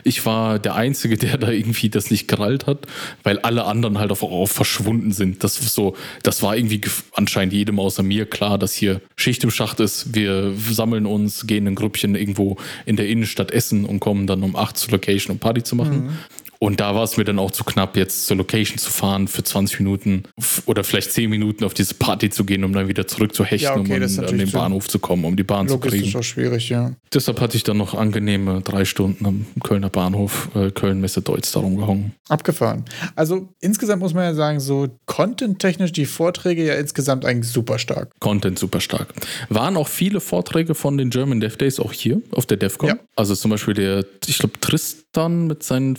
[0.03, 2.87] Ich war der Einzige, der da irgendwie das nicht gerallt hat,
[3.23, 5.43] weil alle anderen halt auch, auch verschwunden sind.
[5.43, 6.81] Das so, das war irgendwie
[7.13, 10.15] anscheinend jedem außer mir klar, dass hier Schicht im Schacht ist.
[10.15, 14.55] Wir sammeln uns, gehen in Grüppchen irgendwo in der Innenstadt essen und kommen dann um
[14.55, 16.17] 8 zur Location, um Party zu machen.
[16.61, 19.43] Und da war es mir dann auch zu knapp, jetzt zur Location zu fahren für
[19.43, 20.23] 20 Minuten
[20.65, 23.63] oder vielleicht 10 Minuten auf diese Party zu gehen, um dann wieder zurück zu hechten,
[23.63, 25.79] Ja, okay, um das ist an, an den Bahnhof zu kommen, um die Bahn zu
[25.79, 26.13] kriegen.
[26.17, 26.91] auch schwierig, ja.
[27.13, 31.61] Deshalb hatte ich dann noch angenehme drei Stunden am Kölner Bahnhof, äh, Köln-Messe Deutz, da
[31.61, 32.13] rumgehangen.
[32.27, 32.83] Abgefahren.
[33.15, 38.11] Also insgesamt muss man ja sagen, so content-technisch die Vorträge ja insgesamt eigentlich super stark.
[38.19, 39.13] Content super stark.
[39.47, 42.89] Waren auch viele Vorträge von den German Dev Days auch hier auf der DevCon.
[42.89, 42.99] Ja.
[43.15, 45.95] Also zum Beispiel der, ich glaube, Tristan mit seinen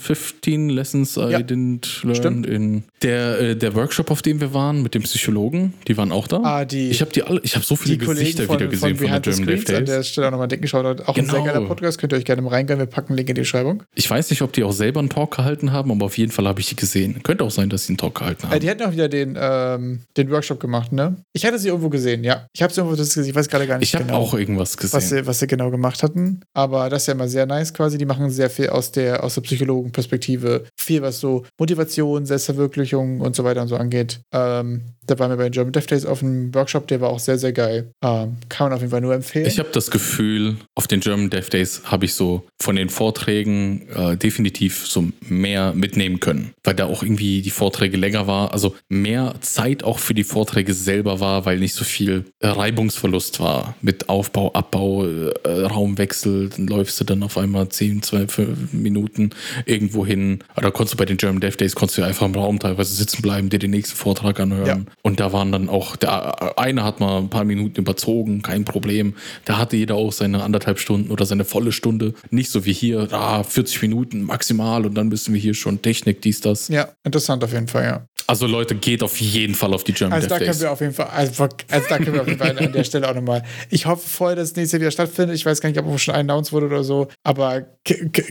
[0.51, 1.39] Routine Lessons I Ja.
[1.39, 2.45] didn't learn Stimmt.
[2.45, 6.27] in der, äh, der Workshop, auf dem wir waren mit dem Psychologen, die waren auch
[6.27, 6.41] da.
[6.43, 9.07] Ah, die, ich habe die alle, ich habe so viele Gesichter von, wieder gesehen von
[9.07, 10.03] von, der German Dev Screens, an der.
[10.03, 11.03] Stelle auch nochmal dicken Shoutout.
[11.05, 11.45] Auch ein sehr Genau.
[11.45, 12.79] geiler Podcast, könnt ihr euch gerne mal reingehen.
[12.79, 13.83] Wir packen einen Link in die Beschreibung.
[13.95, 16.47] Ich weiß nicht, ob die auch selber einen Talk gehalten haben, aber auf jeden Fall
[16.47, 17.21] habe ich die gesehen.
[17.23, 18.59] Könnte auch sein, dass sie einen Talk gehalten Äh, haben.
[18.59, 21.15] die hatten auch wieder den, ähm, den Workshop gemacht, ne?
[21.33, 22.47] Ich hatte sie irgendwo gesehen, ja.
[22.53, 24.17] Ich habe sie irgendwo, das, ich weiß gerade gar nicht Ich habe genau.
[24.19, 24.97] auch irgendwas gesehen.
[24.97, 26.41] was sie, was sie genau gemacht hatten.
[26.53, 27.97] Aber das ist ja immer sehr nice quasi.
[27.97, 30.40] Die machen sehr viel aus der, aus der Psychologenperspektive.
[30.77, 34.19] Viel, was so Motivation, Selbstverwirklichung und so weiter und so angeht.
[34.31, 34.81] Ähm,
[35.11, 37.37] da waren wir bei den German Dev Days auf einem Workshop, der war auch sehr,
[37.37, 37.91] sehr geil.
[38.01, 39.45] Ähm, kann man auf jeden Fall nur empfehlen.
[39.45, 43.87] Ich habe das Gefühl, auf den German Dev Days habe ich so von den Vorträgen
[43.89, 48.75] äh, definitiv so mehr mitnehmen können, weil da auch irgendwie die Vorträge länger war, also
[48.87, 54.09] mehr Zeit auch für die Vorträge selber war, weil nicht so viel Reibungsverlust war mit
[54.09, 59.31] Aufbau, Abbau, äh, Raumwechsel, dann läufst du dann auf einmal 10, 12 Minuten
[59.65, 60.39] irgendwo hin.
[60.55, 63.21] Oder konntest du bei den German Dev Days konntest du einfach im Raum teilweise sitzen
[63.21, 64.85] bleiben, dir den nächsten Vortrag anhören.
[64.85, 64.93] Ja.
[65.03, 69.15] Und da waren dann auch, der eine hat mal ein paar Minuten überzogen, kein Problem.
[69.45, 72.13] Da hatte jeder auch seine anderthalb Stunden oder seine volle Stunde.
[72.29, 76.21] Nicht so wie hier, ah, 40 Minuten maximal und dann müssen wir hier schon Technik,
[76.21, 76.67] dies, das.
[76.67, 78.05] ja, interessant auf jeden Fall, ja.
[78.27, 80.61] Also Leute, geht auf jeden Fall auf die German Also Dev da können Days.
[80.61, 83.09] wir auf jeden Fall, also, also da können wir auf jeden Fall an der Stelle
[83.09, 83.43] auch nochmal.
[83.69, 85.35] Ich hoffe voll, dass es nächstes Jahr wieder stattfindet.
[85.35, 87.65] Ich weiß gar nicht, ob schon announced wurde oder so, aber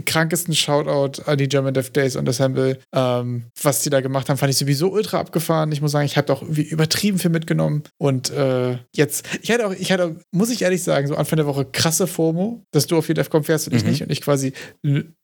[0.07, 2.79] krankesten Shoutout an die German Dev Days und Assemble.
[2.95, 5.73] Ähm, was die da gemacht haben, fand ich sowieso ultra abgefahren.
[5.73, 7.83] Ich muss sagen, ich habe auch irgendwie übertrieben viel mitgenommen.
[7.99, 11.37] Und äh, jetzt, ich hatte auch, ich hatte, auch, muss ich ehrlich sagen, so Anfang
[11.37, 13.91] der Woche krasse FOMO, dass du auf die DEFCON fährst und ich Mhm.
[13.91, 14.53] nicht und ich quasi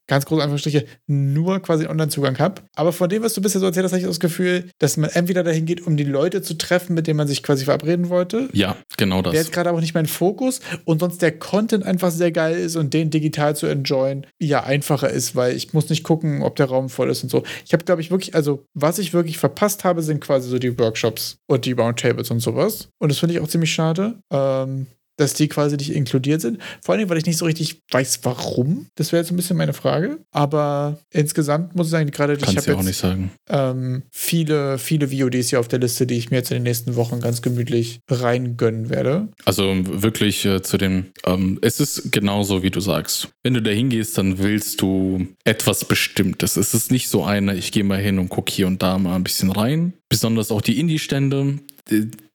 [0.09, 2.63] ganz große Anführungsstriche, nur quasi Online-Zugang habe.
[2.77, 5.11] Aber von dem, was du bisher so erzählt hast, habe ich das Gefühl, dass man
[5.11, 8.49] entweder dahin geht, um die Leute zu treffen, mit denen man sich quasi verabreden wollte.
[8.53, 9.41] Ja, genau Der das.
[9.43, 12.95] ist gerade aber nicht mein Fokus und sonst der Content einfach sehr geil ist und
[12.95, 16.89] den digital zu enjoyen ja einfacher ist, weil ich muss nicht gucken, ob der Raum
[16.89, 17.43] voll ist und so.
[17.65, 20.79] Ich habe, glaube ich, wirklich, also was ich wirklich verpasst habe, sind quasi so die
[20.79, 22.89] Workshops und die Roundtables und sowas.
[22.99, 24.19] Und das finde ich auch ziemlich schade.
[24.31, 24.87] Ähm,
[25.17, 26.59] dass die quasi nicht inkludiert sind.
[26.83, 28.87] Vor allem, weil ich nicht so richtig weiß, warum.
[28.95, 30.19] Das wäre jetzt ein bisschen meine Frage.
[30.31, 33.31] Aber insgesamt muss ich sagen, gerade ich habe ja auch jetzt nicht sagen.
[33.49, 36.97] ähm, viele, viele VODs hier auf der Liste, die ich mir jetzt in den nächsten
[36.97, 39.29] Wochen ganz gemütlich reingönnen werde.
[39.45, 43.29] Also wirklich äh, zu den, ähm, es ist genauso, wie du sagst.
[43.43, 46.57] Wenn du da hingehst, dann willst du etwas Bestimmtes.
[46.57, 49.17] Es ist nicht so eine, ich gehe mal hin und gucke hier und da mal
[49.17, 49.95] ein bisschen rein.
[50.09, 51.59] Besonders auch die Indie-Stände.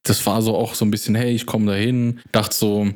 [0.04, 2.88] Das war so auch so ein bisschen, hey, ich komme da hin, dachte so,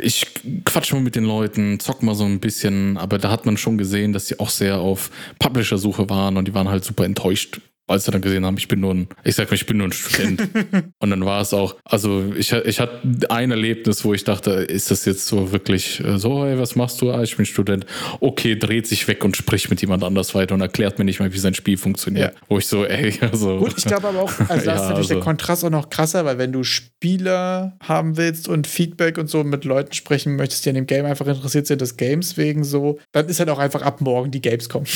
[0.00, 0.26] ich
[0.64, 3.78] quatsch mal mit den Leuten, zock mal so ein bisschen, aber da hat man schon
[3.78, 5.10] gesehen, dass sie auch sehr auf
[5.40, 7.60] Publisher-Suche waren und die waren halt super enttäuscht,
[7.92, 9.88] als sie dann gesehen haben, ich bin nur ein, ich sag mal, ich bin nur
[9.88, 10.42] ein Student.
[10.98, 14.90] Und dann war es auch, also ich, ich hatte ein Erlebnis, wo ich dachte, ist
[14.90, 17.10] das jetzt so wirklich äh, so, hey, was machst du?
[17.10, 17.86] Ah, ich bin Student.
[18.20, 21.32] Okay, dreht sich weg und spricht mit jemand anders weiter und erklärt mir nicht mal,
[21.32, 22.34] wie sein Spiel funktioniert.
[22.34, 22.40] Ja.
[22.48, 23.58] Wo ich so, ey, also.
[23.58, 25.90] Gut, ich glaube aber auch, also da ist Ja, natürlich der also- Kontrast auch noch
[25.90, 30.64] krasser, weil wenn du Spieler haben willst und Feedback und so mit Leuten sprechen möchtest,
[30.64, 33.58] die an dem Game einfach interessiert sind, des Games wegen so, dann ist halt auch
[33.58, 34.86] einfach ab morgen die Games kommen.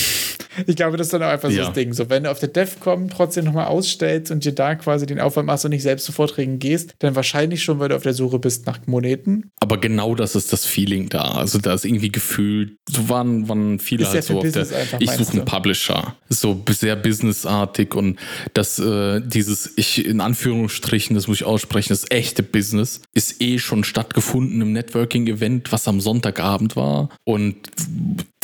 [0.67, 1.65] Ich glaube, das ist dann auch einfach so Ja.
[1.67, 1.93] das Ding.
[1.93, 5.47] So, wenn du auf der DEFCON trotzdem nochmal ausstellst und dir da quasi den Aufwand
[5.47, 8.39] machst und nicht selbst zu Vorträgen gehst, dann wahrscheinlich schon, weil du auf der Suche
[8.39, 9.51] bist nach Moneten.
[9.61, 11.33] Aber genau das ist das Feeling da.
[11.33, 15.01] Also da ist irgendwie gefühlt, so waren, waren viele Ist halt so auf der, einfach,
[15.01, 15.45] ich suche einen?
[15.45, 16.17] Publisher.
[16.29, 18.19] So sehr businessartig und
[18.55, 23.59] das, äh, dieses, ich in Anführungsstrichen, das muss ich aussprechen, das echte Business ist eh
[23.59, 27.11] schon stattgefunden im Networking-Event, was am Sonntagabend war.
[27.25, 27.57] Und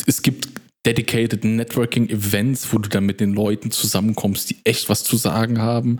[0.05, 0.47] es gibt
[0.85, 5.99] dedicated Networking-Events, wo du dann mit den Leuten zusammenkommst, die echt was zu sagen haben.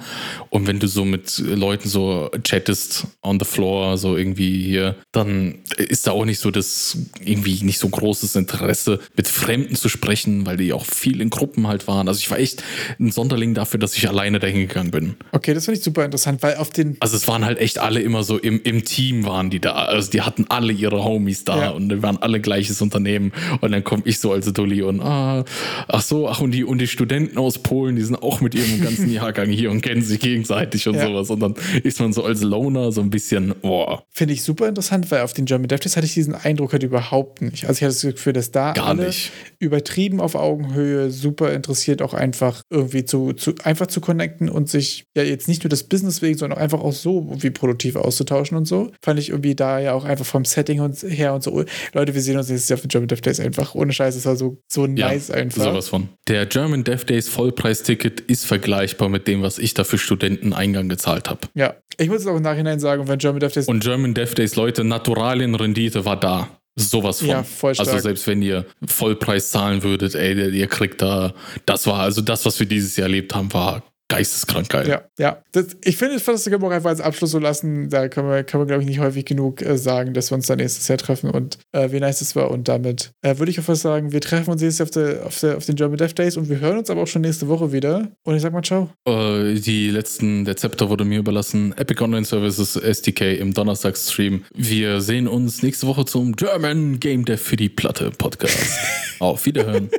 [0.49, 5.59] Und wenn du so mit Leuten so chattest on the floor, so irgendwie hier, dann
[5.77, 10.45] ist da auch nicht so das irgendwie nicht so großes Interesse, mit Fremden zu sprechen,
[10.45, 12.07] weil die auch viel in Gruppen halt waren.
[12.07, 12.63] Also ich war echt
[12.99, 15.15] ein Sonderling dafür, dass ich alleine dahin gegangen bin.
[15.31, 18.01] Okay, das finde ich super interessant, weil auf den Also es waren halt echt alle
[18.01, 19.73] immer so im, im Team waren die da.
[19.73, 21.69] Also die hatten alle ihre Homies da Ja.
[21.69, 23.31] und die waren alle gleiches Unternehmen.
[23.61, 25.43] Und dann komme ich so als Dulli und ah,
[25.87, 28.81] ach so, ach und die und die Studenten aus Polen, die sind auch mit ihrem
[28.83, 31.07] ganzen Jahrgang hier und kennen sich gegenseitig und Ja.
[31.07, 31.29] sowas.
[31.29, 35.09] Und dann ist man so als Loner so ein bisschen, boah, Finde ich super interessant,
[35.11, 37.65] weil auf den German Days hatte ich diesen Eindruck halt überhaupt nicht.
[37.65, 39.31] Also ich hatte das Gefühl, dass da Gar alle nicht.
[39.59, 45.05] übertrieben auf Augenhöhe, super interessiert, auch einfach irgendwie zu, zu einfach zu connecten und sich
[45.15, 48.57] ja jetzt nicht nur das Business wegen, sondern auch einfach auch so wie produktiv auszutauschen
[48.57, 48.91] und so.
[49.03, 51.63] Fand ich irgendwie da ja auch einfach vom Setting her und so.
[51.93, 53.75] Leute, wir sehen uns nächstes Jahr auf den German Dev Days einfach.
[53.75, 55.63] Ohne Scheiß, es war so, so ja, nice einfach.
[55.63, 56.09] sowas von.
[56.27, 61.29] Der German Dev Days Vollpreisticket ist vergleichbar mit dem, was ich da für Studenteneingang gezahlt
[61.29, 61.41] habe.
[61.53, 64.33] Ja, ich muss es auch im Nachhinein sagen, wenn German Dev Days Und German Dev
[64.33, 66.49] Days, Leute, Naturalienrendite war da.
[66.75, 67.29] Sowas von.
[67.29, 67.87] Ja, voll stark.
[67.87, 71.33] Also selbst wenn ihr Vollpreis zahlen würdet, ey, ihr kriegt da,
[71.67, 73.83] das war, also das, was wir dieses Jahr erlebt haben, war
[74.13, 74.87] geisteskrank geil.
[74.87, 75.41] Ja, ja.
[75.53, 77.89] Das, ich finde, das können wir auch einfach als Abschluss so lassen.
[77.89, 80.45] Da können wir, kann man, glaube ich, nicht häufig genug äh, sagen, dass wir uns
[80.45, 82.51] dann nächstes Jahr treffen und äh, wie nice das war.
[82.51, 85.25] Und damit äh, würde ich auch was sagen, wir treffen uns nächstes Jahr auf, der,
[85.25, 87.47] auf, der, auf den German Dev Days und wir hören uns aber auch schon nächste
[87.47, 88.11] Woche wieder.
[88.23, 88.89] Und ich sag mal ciao.
[89.07, 91.73] Äh, die letzten, der Zepter wurde mir überlassen.
[91.77, 94.43] Epic Online Services SDK im Donnerstagsstream.
[94.53, 98.77] Wir sehen uns nächste Woche zum German Game Dev für die Platte Podcast.
[99.19, 99.89] auf Wiederhören.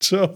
[0.00, 0.34] ciao.